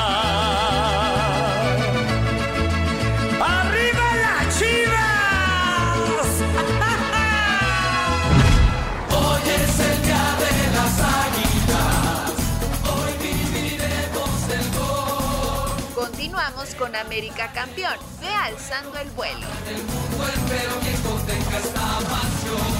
[16.57, 19.45] Continuamos con América Campeón, ve alzando el vuelo.
[19.69, 22.73] El mundo entero quien contenga esta pasión.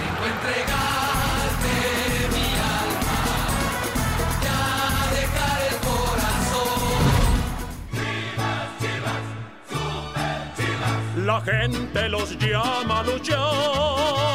[0.00, 1.74] Vengo a entregarte
[2.34, 3.22] mi alma.
[4.42, 4.62] Ya
[5.14, 6.90] dejar el corazón.
[7.92, 9.22] Chivas, chivas,
[9.70, 11.24] super chivas.
[11.24, 14.33] La gente los llama a luchar.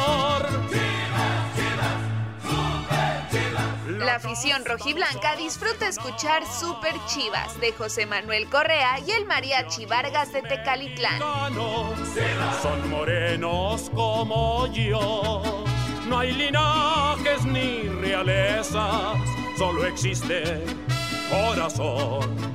[4.00, 10.32] La afición rojiblanca disfruta escuchar Super Chivas de José Manuel Correa y el Mariachi Vargas
[10.32, 11.18] de Tecalitlán.
[12.62, 15.64] Son morenos como yo.
[16.06, 19.18] No hay linajes ni realezas,
[19.58, 20.64] solo existe
[21.30, 22.54] corazón.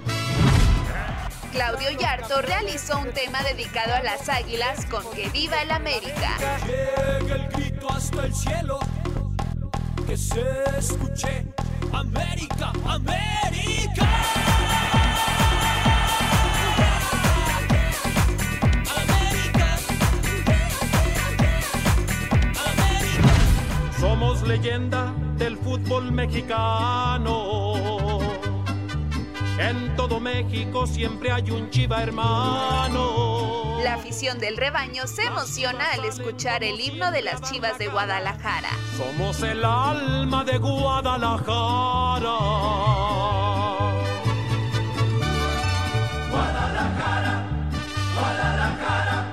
[1.52, 6.38] Claudio Yarto realizó un tema dedicado a las águilas con Que Viva el América.
[6.68, 8.80] Llega el grito hasta el cielo,
[10.06, 10.44] que se
[10.78, 11.46] escuche
[11.92, 14.08] América, América.
[24.00, 27.56] Somos leyenda del fútbol mexicano.
[29.58, 33.55] En todo México siempre hay un chiva hermano.
[33.86, 38.72] La afición del rebaño se emociona al escuchar el himno de las Chivas de Guadalajara.
[38.98, 42.32] Somos el alma de Guadalajara.
[46.32, 47.44] Guadalajara,
[48.16, 49.32] Guadalajara.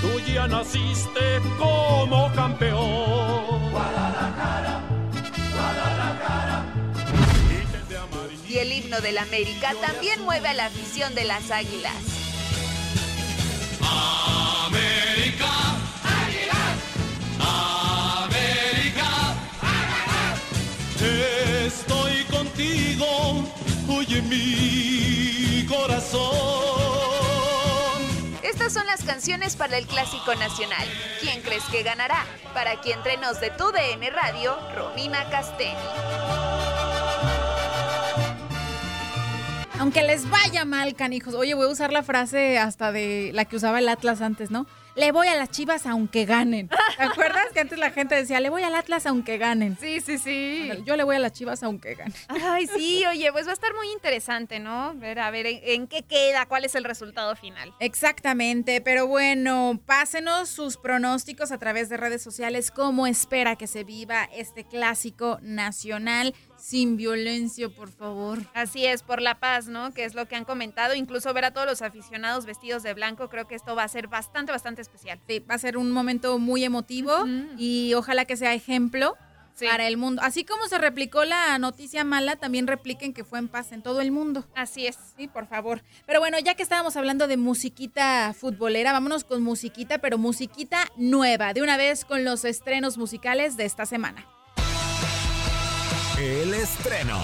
[0.00, 3.70] Tú ya naciste como campeón.
[3.70, 4.80] Guadalajara,
[5.52, 6.64] Guadalajara.
[8.48, 12.13] Y el himno del América también mueve a la afición de las águilas.
[21.66, 23.06] Estoy contigo,
[23.88, 26.24] oye mi corazón.
[28.42, 30.86] Estas son las canciones para el Clásico Nacional.
[31.20, 32.24] ¿Quién crees que ganará?
[32.52, 35.74] Para quien entrenos de tu DN Radio, Romina Castelli.
[39.78, 41.34] Aunque les vaya mal, canijos.
[41.34, 44.66] Oye, voy a usar la frase hasta de la que usaba el Atlas antes, ¿no?
[44.96, 46.68] Le voy a las chivas aunque ganen.
[46.68, 49.76] ¿Te acuerdas que antes la gente decía, le voy al Atlas aunque ganen?
[49.80, 50.70] Sí, sí, sí.
[50.84, 52.14] Yo le voy a las chivas aunque ganen.
[52.28, 54.94] Ay, sí, oye, pues va a estar muy interesante, ¿no?
[54.94, 57.74] Ver, a ver en, en qué queda, cuál es el resultado final.
[57.80, 63.82] Exactamente, pero bueno, pásenos sus pronósticos a través de redes sociales, cómo espera que se
[63.82, 66.34] viva este clásico nacional
[66.64, 68.38] sin violencia, por favor.
[68.54, 69.92] Así es, por la paz, ¿no?
[69.92, 70.94] Que es lo que han comentado.
[70.94, 74.08] Incluso ver a todos los aficionados vestidos de blanco, creo que esto va a ser
[74.08, 75.20] bastante, bastante especial.
[75.28, 77.12] Sí, va a ser un momento muy emotivo
[77.58, 79.14] y ojalá que sea ejemplo
[79.56, 79.66] Sí.
[79.66, 80.20] para el mundo.
[80.24, 84.00] Así como se replicó la noticia mala, también repliquen que fue en paz en todo
[84.00, 84.44] el mundo.
[84.56, 84.96] Así es.
[85.16, 85.82] Sí, por favor.
[86.06, 91.52] Pero bueno, ya que estábamos hablando de musiquita futbolera, vámonos con musiquita, pero musiquita nueva,
[91.52, 94.26] de una vez con los estrenos musicales de esta semana.
[96.24, 97.20] El estreno.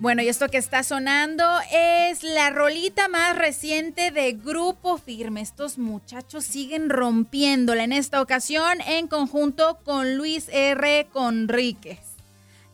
[0.00, 5.42] Bueno, y esto que está sonando es la rolita más reciente de Grupo Firme.
[5.42, 11.06] Estos muchachos siguen rompiéndola en esta ocasión en conjunto con Luis R.
[11.12, 12.00] Conríquez.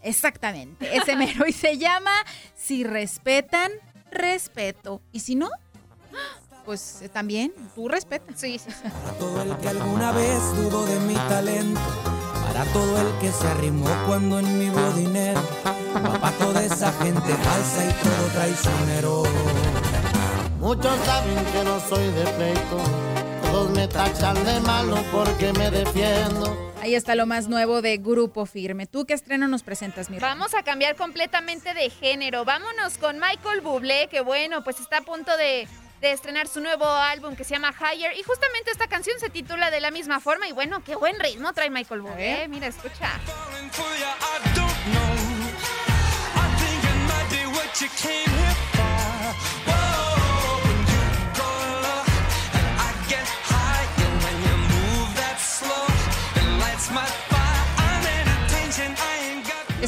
[0.01, 1.47] Exactamente, ese mero.
[1.47, 2.25] Y se llama
[2.57, 3.71] Si respetan,
[4.11, 5.03] respeto.
[5.13, 5.51] Y si no,
[6.65, 8.41] pues eh, también tú respetas.
[8.41, 8.89] Sí, sí, sí.
[9.19, 11.81] Todo el que alguna vez dudó de mi talento,
[12.47, 15.41] Para todo el que se arrimó cuando en mi hubo dinero.
[15.93, 19.23] Papá, toda esa gente falsa y todo traicionero.
[20.59, 23.05] Muchos saben que no soy de pleito.
[23.51, 26.73] Todos me tachan de malo porque me defiendo.
[26.81, 28.87] Ahí está lo más nuevo de Grupo Firme.
[28.87, 32.45] ¿Tú qué estreno nos presentas, mi Vamos a cambiar completamente de género.
[32.45, 35.67] Vámonos con Michael Bublé, que bueno, pues está a punto de,
[36.01, 38.17] de estrenar su nuevo álbum que se llama Higher.
[38.17, 40.49] Y justamente esta canción se titula de la misma forma.
[40.49, 42.49] Y bueno, qué buen ritmo trae Michael Bublé.
[42.49, 43.11] Mira, escucha.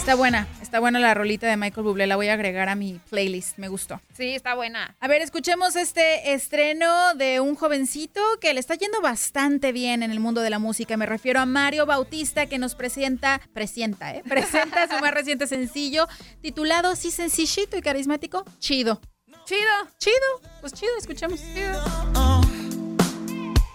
[0.07, 2.07] Está buena, está buena la rolita de Michael Bublé.
[2.07, 3.59] La voy a agregar a mi playlist.
[3.59, 4.01] Me gustó.
[4.17, 4.95] Sí, está buena.
[5.01, 10.13] A ver, escuchemos este estreno de un jovencito que le está yendo bastante bien en
[10.13, 10.97] el mundo de la música.
[10.97, 14.23] Me refiero a Mario Bautista que nos presenta, presenta, ¿eh?
[14.29, 16.07] Presenta su más reciente sencillo
[16.41, 19.01] titulado Sí sencillito y carismático, Chido.
[19.45, 19.73] Chido.
[19.99, 20.51] Chido.
[20.61, 21.41] Pues chido, escuchemos.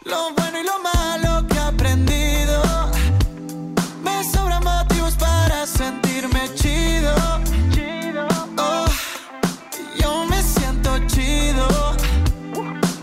[0.05, 2.60] Lo bueno y lo malo que he aprendido.
[5.71, 7.13] Sentirme chido.
[8.57, 8.85] Oh,
[9.97, 11.67] yo me siento chido.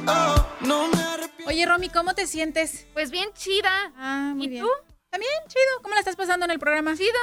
[0.06, 1.48] Oh, no me arrepiento.
[1.50, 2.86] Oye, Romy, ¿cómo te sientes?
[2.92, 3.92] Pues bien chida.
[3.96, 4.64] Ah, muy ¿Y bien.
[4.64, 4.70] tú?
[5.10, 5.82] También, chido.
[5.82, 6.94] ¿Cómo la estás pasando en el programa?
[6.94, 7.18] Chido.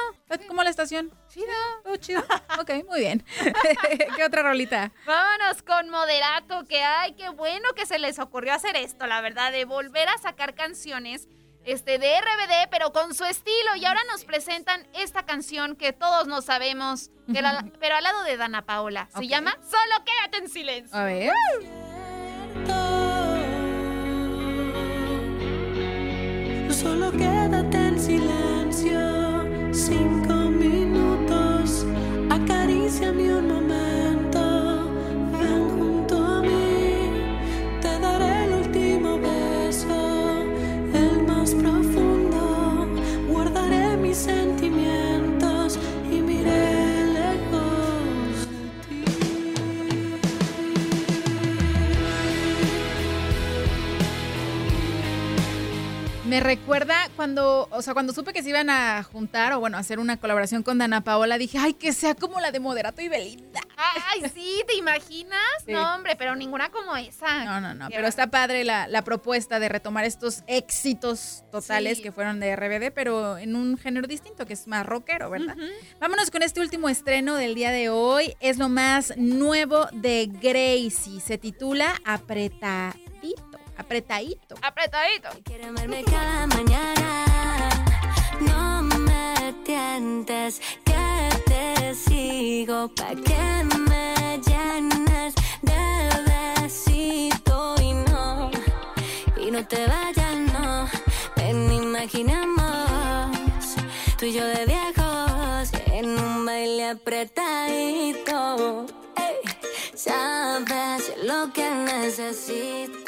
[0.47, 1.13] ¿Cómo la estación?
[1.29, 1.53] Chido.
[1.85, 2.23] Oh, chido.
[2.59, 3.23] Ok, muy bien.
[4.15, 4.91] ¿Qué otra rolita?
[5.05, 9.51] Vámonos con Moderato, que ay, qué bueno que se les ocurrió hacer esto, la verdad,
[9.51, 11.27] de volver a sacar canciones
[11.65, 13.75] este, de RBD, pero con su estilo.
[13.75, 18.23] Y ahora nos presentan esta canción que todos nos sabemos, que la- pero al lado
[18.23, 19.09] de Dana Paola.
[19.15, 20.97] Se llama Solo quédate en silencio.
[20.97, 21.31] A ver.
[26.71, 27.34] Solo quédate
[56.35, 59.79] Me recuerda cuando, o sea, cuando supe que se iban a juntar o bueno, a
[59.79, 63.07] hacer una colaboración con Dana Paola, dije, ay, que sea como la de Moderato y
[63.07, 63.61] Belinda.
[63.77, 65.39] Ay, sí, ¿te imaginas?
[65.65, 65.71] Sí.
[65.71, 67.45] No, hombre, pero ninguna como esa.
[67.45, 72.03] No, no, no, pero está padre la, la propuesta de retomar estos éxitos totales Sí.
[72.03, 75.55] que fueron de RBD, pero en un género distinto, que es más rockero, ¿verdad?
[76.01, 78.35] Vámonos con este último estreno del día de hoy.
[78.41, 81.21] Es lo más nuevo de Gracie.
[81.21, 83.54] Se titula Apretadito.
[83.77, 84.55] Apretadito.
[84.61, 85.29] Apretadito.
[85.43, 87.25] Quiero amarme cada mañana.
[88.41, 95.83] No me tientes, que te sigo pa' que me llenes de
[96.27, 98.51] besito y no,
[99.37, 100.87] y no te vayas, no.
[101.35, 103.75] Ven, imaginemos
[104.17, 108.85] tú y yo de viejos en un baile apretadito.
[109.15, 109.35] Ey,
[109.95, 113.04] sabes lo que necesito.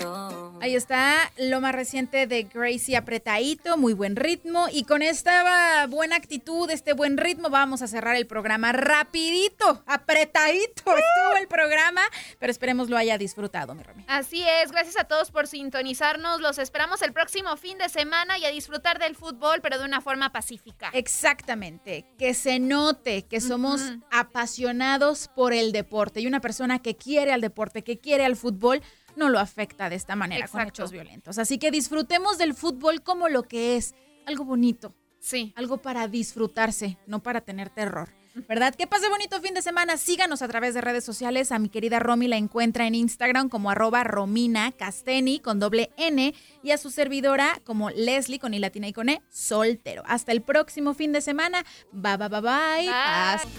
[0.67, 6.17] Ahí está lo más reciente de Gracie apretadito, muy buen ritmo y con esta buena
[6.17, 12.01] actitud, este buen ritmo vamos a cerrar el programa rapidito, apretadito estuvo el programa,
[12.37, 14.03] pero esperemos lo haya disfrutado, mi Romy.
[14.09, 16.41] Así es, gracias a todos por sintonizarnos.
[16.41, 20.01] Los esperamos el próximo fin de semana y a disfrutar del fútbol, pero de una
[20.01, 20.89] forma pacífica.
[20.91, 27.31] Exactamente, que se note que somos apasionados por el deporte y una persona que quiere
[27.31, 28.81] al deporte, que quiere al fútbol,
[29.17, 31.37] no lo afecta de esta manera con hechos violentos.
[31.37, 33.95] Así que disfrutemos del fútbol como lo que es,
[34.25, 34.93] algo bonito.
[35.19, 35.51] Sí.
[35.57, 38.09] Algo para disfrutarse, no para tener terror.
[38.47, 38.75] ¿Verdad?
[38.75, 39.97] Que pase bonito fin de semana.
[39.97, 41.51] Síganos a través de redes sociales.
[41.51, 46.35] A mi querida Romy la encuentra en Instagram como arroba Romina Casteni con doble N
[46.61, 50.03] y a su servidora como Leslie con I latina y con E soltero.
[50.05, 51.65] Hasta el próximo fin de semana.
[51.91, 52.89] Bye, bye, bye, bye.
[52.93, 53.49] Hasta-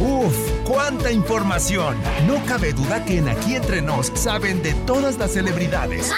[0.00, 1.96] Uf, cuánta información.
[2.26, 6.10] No cabe duda que en Aquí Entre Nos saben de todas las celebridades.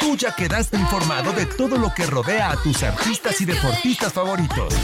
[0.00, 4.74] Tú ya quedaste informado de todo lo que rodea a tus artistas y deportistas favoritos.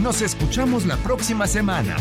[0.00, 1.96] Nos escuchamos la próxima semana.